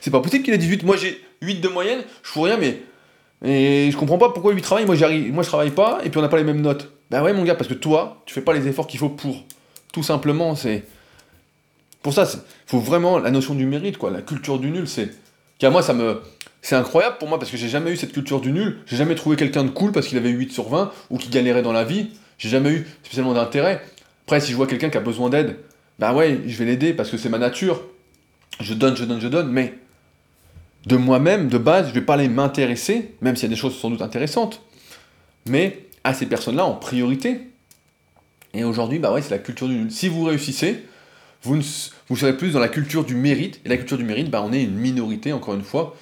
c'est 0.00 0.10
pas 0.10 0.20
possible 0.20 0.42
qu'il 0.42 0.54
ait 0.54 0.58
18. 0.58 0.84
Moi, 0.84 0.96
j'ai 0.96 1.22
8 1.42 1.60
de 1.60 1.68
moyenne, 1.68 2.00
je 2.22 2.30
fous 2.30 2.40
rien, 2.40 2.56
mais 2.56 2.80
et 3.44 3.90
je 3.90 3.96
comprends 3.96 4.18
pas 4.18 4.30
pourquoi 4.30 4.52
lui 4.52 4.62
travaille, 4.62 4.86
moi 4.86 4.94
j'arrive, 4.94 5.32
moi 5.32 5.42
je 5.42 5.48
travaille 5.48 5.72
pas, 5.72 6.00
et 6.04 6.10
puis 6.10 6.18
on 6.18 6.22
n'a 6.22 6.28
pas 6.28 6.36
les 6.36 6.44
mêmes 6.44 6.60
notes. 6.60 6.92
Bah 7.12 7.22
ouais 7.22 7.34
mon 7.34 7.44
gars, 7.44 7.54
parce 7.54 7.68
que 7.68 7.74
toi, 7.74 8.22
tu 8.24 8.32
fais 8.32 8.40
pas 8.40 8.54
les 8.54 8.66
efforts 8.66 8.86
qu'il 8.86 8.98
faut 8.98 9.10
pour. 9.10 9.44
Tout 9.92 10.02
simplement, 10.02 10.56
c'est. 10.56 10.84
Pour 12.02 12.14
ça, 12.14 12.26
faut 12.66 12.80
vraiment 12.80 13.18
la 13.18 13.30
notion 13.30 13.54
du 13.54 13.66
mérite, 13.66 13.98
quoi. 13.98 14.10
La 14.10 14.22
culture 14.22 14.58
du 14.58 14.70
nul, 14.70 14.88
c'est. 14.88 15.10
Qu'à 15.58 15.68
moi, 15.68 15.82
ça 15.82 15.92
me. 15.92 16.22
C'est 16.62 16.74
incroyable 16.74 17.18
pour 17.18 17.28
moi 17.28 17.38
parce 17.38 17.50
que 17.50 17.58
j'ai 17.58 17.68
jamais 17.68 17.90
eu 17.90 17.96
cette 17.98 18.12
culture 18.12 18.40
du 18.40 18.50
nul. 18.50 18.78
J'ai 18.86 18.96
jamais 18.96 19.14
trouvé 19.14 19.36
quelqu'un 19.36 19.62
de 19.62 19.68
cool 19.68 19.92
parce 19.92 20.06
qu'il 20.06 20.16
avait 20.16 20.30
8 20.30 20.52
sur 20.52 20.70
20 20.70 20.90
ou 21.10 21.18
qui 21.18 21.28
galérait 21.28 21.60
dans 21.60 21.72
la 21.72 21.84
vie. 21.84 22.08
J'ai 22.38 22.48
jamais 22.48 22.70
eu 22.70 22.86
spécialement 23.02 23.34
d'intérêt. 23.34 23.82
Après, 24.24 24.40
si 24.40 24.52
je 24.52 24.56
vois 24.56 24.66
quelqu'un 24.66 24.88
qui 24.88 24.96
a 24.96 25.00
besoin 25.00 25.28
d'aide, 25.28 25.58
bah 25.98 26.14
ouais, 26.14 26.40
je 26.46 26.56
vais 26.56 26.64
l'aider 26.64 26.94
parce 26.94 27.10
que 27.10 27.18
c'est 27.18 27.28
ma 27.28 27.38
nature. 27.38 27.82
Je 28.60 28.72
donne, 28.72 28.96
je 28.96 29.04
donne, 29.04 29.20
je 29.20 29.28
donne, 29.28 29.50
mais 29.50 29.74
de 30.86 30.96
moi-même, 30.96 31.48
de 31.48 31.58
base, 31.58 31.88
je 31.88 31.92
vais 31.92 32.00
pas 32.00 32.14
aller 32.14 32.28
m'intéresser, 32.28 33.14
même 33.20 33.36
s'il 33.36 33.50
y 33.50 33.52
a 33.52 33.54
des 33.54 33.60
choses 33.60 33.76
sans 33.76 33.90
doute 33.90 34.02
intéressantes, 34.02 34.62
mais 35.46 35.86
à 36.04 36.14
ces 36.14 36.26
personnes-là 36.26 36.64
en 36.64 36.74
priorité. 36.74 37.40
Et 38.54 38.64
aujourd'hui, 38.64 38.98
bah 38.98 39.12
ouais, 39.12 39.22
c'est 39.22 39.30
la 39.30 39.38
culture 39.38 39.68
du 39.68 39.74
nul. 39.74 39.90
Si 39.90 40.08
vous 40.08 40.24
réussissez, 40.24 40.84
vous, 41.42 41.60
vous 42.08 42.16
serez 42.16 42.36
plus 42.36 42.52
dans 42.52 42.60
la 42.60 42.68
culture 42.68 43.04
du 43.04 43.14
mérite, 43.14 43.60
et 43.64 43.68
la 43.68 43.76
culture 43.76 43.96
du 43.96 44.04
mérite, 44.04 44.30
bah 44.30 44.42
on 44.44 44.52
est 44.52 44.62
une 44.62 44.74
minorité, 44.74 45.32
encore 45.32 45.54
une 45.54 45.64
fois. 45.64 45.96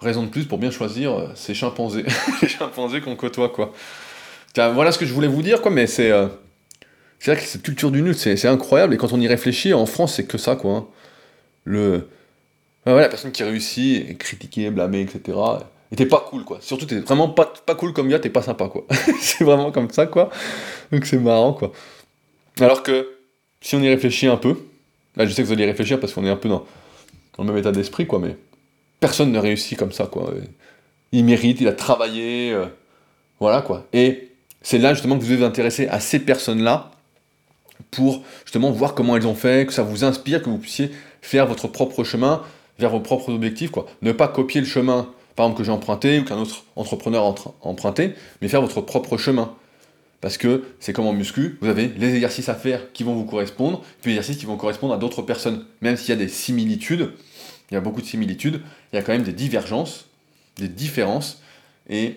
Raison 0.00 0.22
de 0.22 0.28
plus 0.28 0.44
pour 0.44 0.58
bien 0.58 0.70
choisir 0.70 1.12
euh, 1.12 1.28
ces 1.34 1.54
chimpanzés, 1.54 2.04
les 2.42 2.48
chimpanzés 2.48 3.00
qu'on 3.00 3.16
côtoie, 3.16 3.48
quoi. 3.48 3.72
voilà 4.54 4.92
ce 4.92 4.98
que 4.98 5.06
je 5.06 5.12
voulais 5.12 5.28
vous 5.28 5.42
dire, 5.42 5.60
quoi, 5.60 5.70
mais 5.70 5.86
c'est... 5.86 6.10
Euh, 6.10 6.28
c'est 7.20 7.32
vrai 7.32 7.40
que 7.40 7.48
cette 7.48 7.62
culture 7.62 7.90
du 7.90 8.00
nul, 8.00 8.14
c'est 8.14 8.46
incroyable, 8.46 8.94
et 8.94 8.96
quand 8.96 9.12
on 9.12 9.20
y 9.20 9.26
réfléchit, 9.26 9.74
en 9.74 9.86
France, 9.86 10.14
c'est 10.14 10.26
que 10.26 10.38
ça, 10.38 10.54
quoi. 10.54 10.76
Hein. 10.76 10.86
Le 11.64 12.08
ouais, 12.94 13.00
la 13.00 13.08
personne 13.08 13.32
qui 13.32 13.42
réussit, 13.42 14.08
est 14.08 14.14
critiquée, 14.14 14.70
blâmée, 14.70 15.02
etc. 15.02 15.36
Et 15.90 15.96
t'es 15.96 16.06
pas 16.06 16.24
cool, 16.28 16.44
quoi. 16.44 16.58
Surtout, 16.60 16.86
t'es 16.86 16.98
vraiment 17.00 17.28
pas, 17.28 17.52
pas 17.64 17.74
cool 17.74 17.92
comme 17.92 18.08
gars, 18.08 18.18
t'es 18.18 18.28
pas 18.28 18.42
sympa, 18.42 18.68
quoi. 18.68 18.84
c'est 19.20 19.44
vraiment 19.44 19.72
comme 19.72 19.90
ça, 19.90 20.06
quoi. 20.06 20.30
Donc 20.92 21.06
c'est 21.06 21.18
marrant, 21.18 21.54
quoi. 21.54 21.72
Alors 22.60 22.82
que, 22.82 23.08
si 23.60 23.74
on 23.74 23.80
y 23.80 23.88
réfléchit 23.88 24.26
un 24.26 24.36
peu, 24.36 24.56
là 25.16 25.26
je 25.26 25.32
sais 25.32 25.42
que 25.42 25.46
vous 25.46 25.52
allez 25.52 25.64
y 25.64 25.66
réfléchir 25.66 25.98
parce 25.98 26.12
qu'on 26.12 26.24
est 26.24 26.30
un 26.30 26.36
peu 26.36 26.48
dans, 26.48 26.64
le 27.38 27.44
même 27.44 27.56
état 27.56 27.72
d'esprit, 27.72 28.06
quoi, 28.06 28.18
mais 28.18 28.36
personne 29.00 29.32
ne 29.32 29.38
réussit 29.38 29.78
comme 29.78 29.92
ça, 29.92 30.06
quoi. 30.06 30.32
Il 31.12 31.24
mérite, 31.24 31.60
il 31.60 31.68
a 31.68 31.72
travaillé, 31.72 32.52
euh, 32.52 32.66
voilà, 33.40 33.62
quoi. 33.62 33.86
Et 33.92 34.32
c'est 34.60 34.78
là, 34.78 34.92
justement, 34.92 35.16
que 35.16 35.22
vous 35.22 35.28
devez 35.28 35.38
vous 35.38 35.44
intéresser 35.44 35.88
à 35.88 36.00
ces 36.00 36.18
personnes-là 36.18 36.90
pour, 37.90 38.22
justement, 38.44 38.70
voir 38.72 38.94
comment 38.94 39.16
elles 39.16 39.26
ont 39.26 39.34
fait, 39.34 39.66
que 39.66 39.72
ça 39.72 39.82
vous 39.82 40.04
inspire, 40.04 40.42
que 40.42 40.50
vous 40.50 40.58
puissiez 40.58 40.90
faire 41.22 41.46
votre 41.46 41.68
propre 41.68 42.04
chemin, 42.04 42.42
vers 42.78 42.90
vos 42.90 43.00
propres 43.00 43.32
objectifs, 43.32 43.70
quoi. 43.70 43.86
Ne 44.02 44.12
pas 44.12 44.28
copier 44.28 44.60
le 44.60 44.66
chemin 44.66 45.08
par 45.38 45.46
exemple, 45.46 45.58
que 45.58 45.64
j'ai 45.64 45.70
emprunté 45.70 46.18
ou 46.18 46.24
qu'un 46.24 46.36
autre 46.36 46.64
entrepreneur 46.74 47.24
a 47.24 47.32
emprunté, 47.62 48.14
mais 48.42 48.48
faire 48.48 48.60
votre 48.60 48.80
propre 48.80 49.16
chemin. 49.16 49.54
Parce 50.20 50.36
que 50.36 50.64
c'est 50.80 50.92
comme 50.92 51.06
en 51.06 51.12
muscu, 51.12 51.58
vous 51.60 51.68
avez 51.68 51.92
les 51.96 52.12
exercices 52.16 52.48
à 52.48 52.56
faire 52.56 52.92
qui 52.92 53.04
vont 53.04 53.14
vous 53.14 53.24
correspondre, 53.24 53.84
puis 54.02 54.10
les 54.10 54.16
exercices 54.16 54.40
qui 54.40 54.46
vont 54.46 54.56
correspondre 54.56 54.94
à 54.94 54.96
d'autres 54.96 55.22
personnes. 55.22 55.64
Même 55.80 55.96
s'il 55.96 56.08
y 56.08 56.12
a 56.12 56.16
des 56.16 56.26
similitudes, 56.26 57.12
il 57.70 57.74
y 57.74 57.76
a 57.76 57.80
beaucoup 57.80 58.00
de 58.00 58.06
similitudes, 58.06 58.62
il 58.92 58.96
y 58.96 58.98
a 58.98 59.02
quand 59.02 59.12
même 59.12 59.22
des 59.22 59.32
divergences, 59.32 60.06
des 60.56 60.66
différences, 60.66 61.40
et 61.88 62.16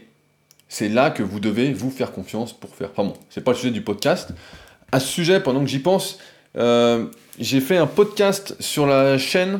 c'est 0.68 0.90
là 0.90 1.12
que 1.12 1.22
vous 1.22 1.40
devez 1.40 1.74
vous 1.74 1.92
faire 1.92 2.14
confiance 2.14 2.54
pour 2.54 2.74
faire. 2.74 2.90
Enfin 2.90 3.04
bon, 3.04 3.14
c'est 3.30 3.44
pas 3.44 3.52
le 3.52 3.58
sujet 3.58 3.70
du 3.70 3.84
podcast. 3.84 4.32
À 4.92 5.00
ce 5.00 5.08
sujet, 5.08 5.42
pendant 5.42 5.60
que 5.60 5.68
j'y 5.68 5.78
pense, 5.78 6.18
euh, 6.58 7.06
j'ai 7.40 7.62
fait 7.62 7.78
un 7.78 7.86
podcast 7.86 8.56
sur 8.60 8.88
la 8.88 9.20
chaîne, 9.20 9.60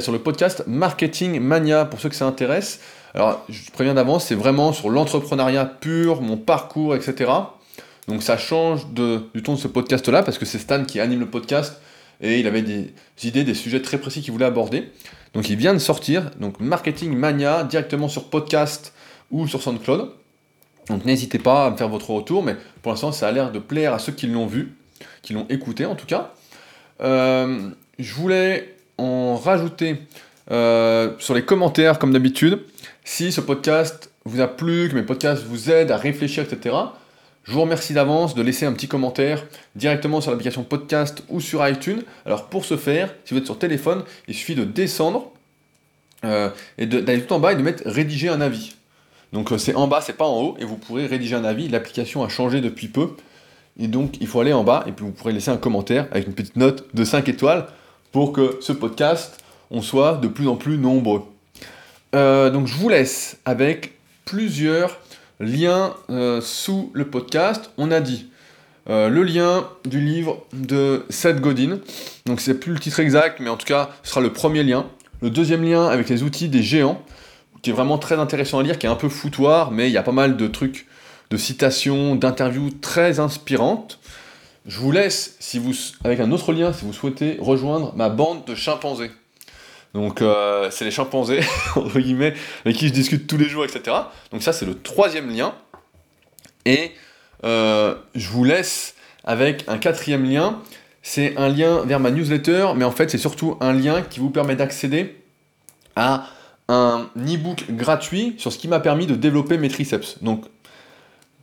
sur 0.00 0.12
le 0.12 0.18
podcast 0.18 0.64
Marketing 0.66 1.40
Mania, 1.40 1.84
pour 1.84 2.00
ceux 2.00 2.08
que 2.08 2.14
ça 2.14 2.26
intéresse. 2.26 2.80
Alors, 3.14 3.44
je 3.48 3.70
préviens 3.70 3.94
d'avance, 3.94 4.26
c'est 4.26 4.34
vraiment 4.34 4.72
sur 4.72 4.90
l'entrepreneuriat 4.90 5.64
pur, 5.64 6.20
mon 6.20 6.36
parcours, 6.36 6.94
etc. 6.94 7.30
Donc 8.08 8.22
ça 8.22 8.36
change 8.36 8.86
du 8.88 9.42
ton 9.42 9.54
de 9.54 9.58
ce 9.58 9.68
podcast-là, 9.68 10.22
parce 10.22 10.38
que 10.38 10.44
c'est 10.44 10.58
Stan 10.58 10.84
qui 10.84 11.00
anime 11.00 11.20
le 11.20 11.26
podcast, 11.26 11.80
et 12.20 12.38
il 12.40 12.46
avait 12.46 12.62
des 12.62 12.92
idées, 13.24 13.44
des 13.44 13.54
sujets 13.54 13.82
très 13.82 13.98
précis 13.98 14.22
qu'il 14.22 14.32
voulait 14.32 14.46
aborder. 14.46 14.90
Donc 15.34 15.50
il 15.50 15.56
vient 15.56 15.74
de 15.74 15.78
sortir, 15.78 16.30
donc 16.40 16.60
Marketing 16.60 17.16
Mania, 17.16 17.64
directement 17.64 18.08
sur 18.08 18.30
podcast 18.30 18.92
ou 19.30 19.46
sur 19.46 19.62
SoundCloud. 19.62 20.10
Donc 20.88 21.04
n'hésitez 21.04 21.38
pas 21.38 21.66
à 21.66 21.70
me 21.70 21.76
faire 21.76 21.88
votre 21.88 22.10
retour, 22.10 22.42
mais 22.42 22.56
pour 22.80 22.92
l'instant 22.92 23.12
ça 23.12 23.28
a 23.28 23.32
l'air 23.32 23.50
de 23.50 23.58
plaire 23.58 23.92
à 23.92 23.98
ceux 23.98 24.12
qui 24.12 24.28
l'ont 24.28 24.46
vu, 24.46 24.76
qui 25.22 25.32
l'ont 25.32 25.46
écouté 25.48 25.84
en 25.84 25.96
tout 25.96 26.06
cas. 26.06 26.32
Euh, 27.02 27.70
je 27.98 28.14
voulais 28.14 28.76
en 28.98 29.36
rajouter 29.36 29.96
euh, 30.50 31.12
sur 31.18 31.34
les 31.34 31.44
commentaires 31.44 31.98
comme 31.98 32.12
d'habitude. 32.12 32.60
Si 33.08 33.30
ce 33.30 33.40
podcast 33.40 34.10
vous 34.24 34.40
a 34.40 34.48
plu, 34.48 34.88
que 34.88 34.96
mes 34.96 35.04
podcasts 35.04 35.44
vous 35.44 35.70
aident 35.70 35.92
à 35.92 35.96
réfléchir, 35.96 36.42
etc., 36.42 36.74
je 37.44 37.52
vous 37.52 37.60
remercie 37.60 37.94
d'avance 37.94 38.34
de 38.34 38.42
laisser 38.42 38.66
un 38.66 38.72
petit 38.72 38.88
commentaire 38.88 39.46
directement 39.76 40.20
sur 40.20 40.32
l'application 40.32 40.64
podcast 40.64 41.22
ou 41.28 41.40
sur 41.40 41.66
iTunes. 41.66 42.02
Alors 42.26 42.48
pour 42.48 42.64
ce 42.64 42.76
faire, 42.76 43.14
si 43.24 43.32
vous 43.32 43.38
êtes 43.38 43.46
sur 43.46 43.60
téléphone, 43.60 44.02
il 44.26 44.34
suffit 44.34 44.56
de 44.56 44.64
descendre 44.64 45.30
euh, 46.24 46.50
et 46.78 46.86
d'aller 46.86 47.22
tout 47.22 47.32
en 47.32 47.38
bas 47.38 47.52
et 47.52 47.54
de 47.54 47.62
mettre 47.62 47.84
rédiger 47.86 48.28
un 48.28 48.40
avis. 48.40 48.74
Donc 49.32 49.52
euh, 49.52 49.56
c'est 49.56 49.76
en 49.76 49.86
bas, 49.86 50.00
c'est 50.00 50.16
pas 50.16 50.26
en 50.26 50.42
haut, 50.42 50.56
et 50.58 50.64
vous 50.64 50.76
pourrez 50.76 51.06
rédiger 51.06 51.36
un 51.36 51.44
avis. 51.44 51.68
L'application 51.68 52.24
a 52.24 52.28
changé 52.28 52.60
depuis 52.60 52.88
peu, 52.88 53.10
et 53.78 53.86
donc 53.86 54.16
il 54.20 54.26
faut 54.26 54.40
aller 54.40 54.52
en 54.52 54.64
bas, 54.64 54.82
et 54.88 54.90
puis 54.90 55.04
vous 55.04 55.12
pourrez 55.12 55.32
laisser 55.32 55.52
un 55.52 55.58
commentaire 55.58 56.08
avec 56.10 56.26
une 56.26 56.34
petite 56.34 56.56
note 56.56 56.92
de 56.92 57.04
5 57.04 57.28
étoiles 57.28 57.68
pour 58.10 58.32
que 58.32 58.58
ce 58.60 58.72
podcast, 58.72 59.38
on 59.70 59.80
soit 59.80 60.16
de 60.16 60.26
plus 60.26 60.48
en 60.48 60.56
plus 60.56 60.76
nombreux. 60.76 61.22
Euh, 62.16 62.48
donc 62.48 62.66
je 62.66 62.74
vous 62.74 62.88
laisse 62.88 63.38
avec 63.44 63.92
plusieurs 64.24 64.98
liens 65.38 65.94
euh, 66.08 66.40
sous 66.40 66.90
le 66.94 67.04
podcast. 67.04 67.70
On 67.76 67.90
a 67.90 68.00
dit 68.00 68.30
euh, 68.88 69.08
le 69.08 69.22
lien 69.22 69.68
du 69.84 70.00
livre 70.00 70.46
de 70.54 71.04
Seth 71.10 71.40
Godin. 71.40 71.78
Donc 72.24 72.40
c'est 72.40 72.58
plus 72.58 72.72
le 72.72 72.78
titre 72.78 73.00
exact, 73.00 73.38
mais 73.40 73.50
en 73.50 73.56
tout 73.56 73.66
cas 73.66 73.90
ce 74.02 74.10
sera 74.10 74.22
le 74.22 74.32
premier 74.32 74.62
lien. 74.62 74.86
Le 75.20 75.28
deuxième 75.28 75.62
lien 75.62 75.86
avec 75.86 76.08
les 76.08 76.22
outils 76.22 76.48
des 76.48 76.62
géants, 76.62 77.02
qui 77.60 77.70
est 77.70 77.72
vraiment 77.72 77.98
très 77.98 78.18
intéressant 78.18 78.60
à 78.60 78.62
lire, 78.62 78.78
qui 78.78 78.86
est 78.86 78.90
un 78.90 78.96
peu 78.96 79.10
foutoir, 79.10 79.70
mais 79.70 79.88
il 79.88 79.92
y 79.92 79.98
a 79.98 80.02
pas 80.02 80.12
mal 80.12 80.38
de 80.38 80.46
trucs, 80.46 80.86
de 81.30 81.36
citations, 81.36 82.14
d'interviews 82.14 82.70
très 82.80 83.20
inspirantes. 83.20 83.98
Je 84.66 84.80
vous 84.80 84.90
laisse, 84.90 85.38
avec 86.02 86.20
un 86.20 86.32
autre 86.32 86.52
lien, 86.52 86.72
si 86.72 86.84
vous 86.84 86.92
souhaitez 86.92 87.36
rejoindre 87.40 87.94
ma 87.94 88.08
bande 88.08 88.44
de 88.46 88.54
chimpanzés. 88.54 89.10
Donc, 89.96 90.20
euh, 90.20 90.68
c'est 90.70 90.84
les 90.84 90.90
chimpanzés, 90.90 91.40
entre 91.74 91.98
guillemets, 91.98 92.34
avec 92.66 92.76
qui 92.76 92.88
je 92.88 92.92
discute 92.92 93.26
tous 93.26 93.38
les 93.38 93.48
jours, 93.48 93.64
etc. 93.64 93.96
Donc, 94.30 94.42
ça, 94.42 94.52
c'est 94.52 94.66
le 94.66 94.78
troisième 94.78 95.34
lien. 95.34 95.54
Et 96.66 96.92
euh, 97.44 97.94
je 98.14 98.28
vous 98.28 98.44
laisse 98.44 98.94
avec 99.24 99.64
un 99.68 99.78
quatrième 99.78 100.30
lien. 100.30 100.60
C'est 101.00 101.34
un 101.38 101.48
lien 101.48 101.82
vers 101.86 101.98
ma 101.98 102.10
newsletter, 102.10 102.68
mais 102.76 102.84
en 102.84 102.90
fait, 102.90 103.10
c'est 103.10 103.16
surtout 103.16 103.56
un 103.62 103.72
lien 103.72 104.02
qui 104.02 104.20
vous 104.20 104.28
permet 104.28 104.54
d'accéder 104.54 105.16
à 105.94 106.26
un 106.68 107.08
e-book 107.16 107.64
gratuit 107.70 108.34
sur 108.36 108.52
ce 108.52 108.58
qui 108.58 108.68
m'a 108.68 108.80
permis 108.80 109.06
de 109.06 109.14
développer 109.14 109.56
mes 109.56 109.70
triceps. 109.70 110.22
Donc, 110.22 110.44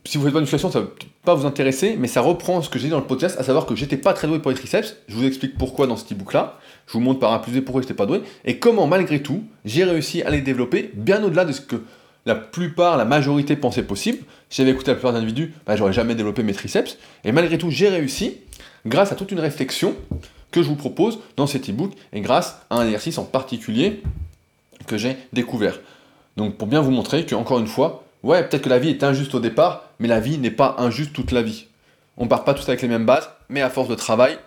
si 0.06 0.18
vous 0.18 0.24
faites 0.24 0.32
pas 0.32 0.40
une 0.40 0.46
situation, 0.46 0.70
ça 0.70 0.80
va 0.80 0.86
pas 1.24 1.34
vous 1.34 1.46
intéresser, 1.46 1.96
mais 1.98 2.08
ça 2.08 2.20
reprend 2.20 2.60
ce 2.60 2.68
que 2.68 2.78
j'ai 2.78 2.86
dit 2.86 2.90
dans 2.90 3.00
le 3.00 3.06
podcast, 3.06 3.38
à 3.38 3.42
savoir 3.42 3.64
que 3.64 3.74
j'étais 3.74 3.96
pas 3.96 4.12
très 4.12 4.28
doué 4.28 4.38
pour 4.38 4.50
les 4.50 4.56
triceps. 4.56 4.96
Je 5.08 5.16
vous 5.16 5.24
explique 5.24 5.56
pourquoi 5.56 5.86
dans 5.86 5.96
ce 5.96 6.12
e-book-là. 6.12 6.58
Je 6.86 6.92
vous 6.92 7.00
montre 7.00 7.20
par 7.20 7.32
A 7.32 7.40
plus 7.40 7.62
pourquoi 7.62 7.80
j'étais 7.80 7.94
pas 7.94 8.06
doué, 8.06 8.22
et 8.44 8.58
comment 8.58 8.86
malgré 8.86 9.22
tout, 9.22 9.44
j'ai 9.64 9.84
réussi 9.84 10.22
à 10.22 10.30
les 10.30 10.42
développer 10.42 10.90
bien 10.94 11.24
au-delà 11.24 11.46
de 11.46 11.52
ce 11.52 11.62
que 11.62 11.82
la 12.26 12.34
plupart, 12.34 12.96
la 12.96 13.04
majorité 13.04 13.56
pensait 13.56 13.82
possible. 13.82 14.18
Si 14.50 14.58
j'avais 14.58 14.70
écouté 14.70 14.90
la 14.90 14.94
plupart 14.94 15.12
des 15.12 15.18
individus, 15.18 15.52
bah, 15.66 15.76
j'aurais 15.76 15.92
jamais 15.92 16.14
développé 16.14 16.42
mes 16.42 16.54
triceps. 16.54 16.98
Et 17.24 17.32
malgré 17.32 17.58
tout, 17.58 17.70
j'ai 17.70 17.88
réussi 17.88 18.38
grâce 18.86 19.12
à 19.12 19.14
toute 19.14 19.30
une 19.32 19.40
réflexion 19.40 19.94
que 20.50 20.62
je 20.62 20.68
vous 20.68 20.76
propose 20.76 21.18
dans 21.36 21.46
cet 21.46 21.68
e-book 21.68 21.92
et 22.12 22.20
grâce 22.20 22.60
à 22.70 22.76
un 22.76 22.84
exercice 22.84 23.18
en 23.18 23.24
particulier 23.24 24.02
que 24.86 24.96
j'ai 24.96 25.16
découvert. 25.32 25.80
Donc 26.36 26.56
pour 26.56 26.68
bien 26.68 26.80
vous 26.80 26.90
montrer 26.90 27.26
que, 27.26 27.34
encore 27.34 27.58
une 27.58 27.66
fois, 27.66 28.03
Ouais, 28.24 28.42
peut-être 28.42 28.62
que 28.62 28.70
la 28.70 28.78
vie 28.78 28.88
est 28.88 29.04
injuste 29.04 29.34
au 29.34 29.38
départ, 29.38 29.90
mais 29.98 30.08
la 30.08 30.18
vie 30.18 30.38
n'est 30.38 30.50
pas 30.50 30.76
injuste 30.78 31.12
toute 31.12 31.30
la 31.30 31.42
vie. 31.42 31.66
On 32.16 32.26
part 32.26 32.44
pas 32.44 32.54
tous 32.54 32.66
avec 32.70 32.80
les 32.80 32.88
mêmes 32.88 33.04
bases, 33.04 33.28
mais 33.50 33.60
à 33.60 33.68
force 33.68 33.86
de 33.86 33.94
travail, 33.94 34.38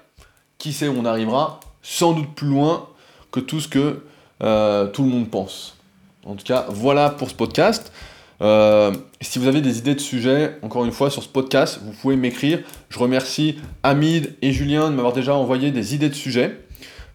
qui 0.58 0.74
sait 0.74 0.88
où 0.88 0.96
on 0.98 1.06
arrivera? 1.06 1.60
Sans 1.84 2.14
doute 2.14 2.34
plus 2.34 2.48
loin 2.48 2.90
que 3.32 3.40
tout 3.40 3.60
ce 3.60 3.68
que 3.68 4.02
euh, 4.42 4.88
tout 4.88 5.04
le 5.04 5.10
monde 5.10 5.30
pense. 5.30 5.78
En 6.26 6.34
tout 6.34 6.44
cas, 6.44 6.66
voilà 6.70 7.12
pour 7.12 7.30
ce 7.30 7.36
podcast. 7.36 7.94
Euh, 8.42 8.92
si 9.22 9.38
vous 9.38 9.46
avez 9.46 9.62
des 9.62 9.78
idées 9.78 9.94
de 9.94 10.00
sujets, 10.00 10.58
encore 10.64 10.84
une 10.84 10.92
fois, 10.92 11.12
sur 11.12 11.22
ce 11.22 11.30
podcast, 11.30 11.80
vous 11.84 11.92
pouvez 11.92 12.16
m'écrire. 12.16 12.62
Je 12.90 12.98
remercie 12.98 13.60
Hamid 13.84 14.36
et 14.42 14.54
Julien 14.54 14.90
de 14.90 14.96
m'avoir 14.96 15.14
déjà 15.14 15.36
envoyé 15.36 15.70
des 15.70 15.94
idées 15.94 16.10
de 16.10 16.16
sujets 16.16 16.66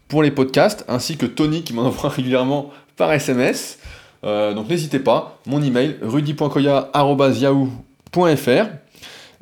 pour 0.06 0.22
les 0.22 0.30
podcasts, 0.30 0.84
ainsi 0.86 1.16
que 1.16 1.26
Tony 1.26 1.64
qui 1.64 1.72
m'en 1.72 1.82
envoie 1.86 2.10
régulièrement 2.10 2.70
par 2.96 3.12
SMS. 3.12 3.80
Euh, 4.24 4.54
donc 4.54 4.68
n'hésitez 4.68 5.00
pas, 5.00 5.38
mon 5.46 5.62
email 5.62 5.96
rudy.koya.yahoo.fr 6.00 8.66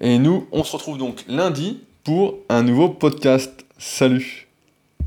et 0.01 0.19
nous 0.19 0.47
on 0.53 0.65
se 0.65 0.73
retrouve 0.73 0.99
donc 0.99 1.25
lundi 1.29 1.81
pour 2.05 2.35
un 2.49 2.63
nouveau 2.63 2.89
podcast. 2.89 3.67
Salut 3.79 4.50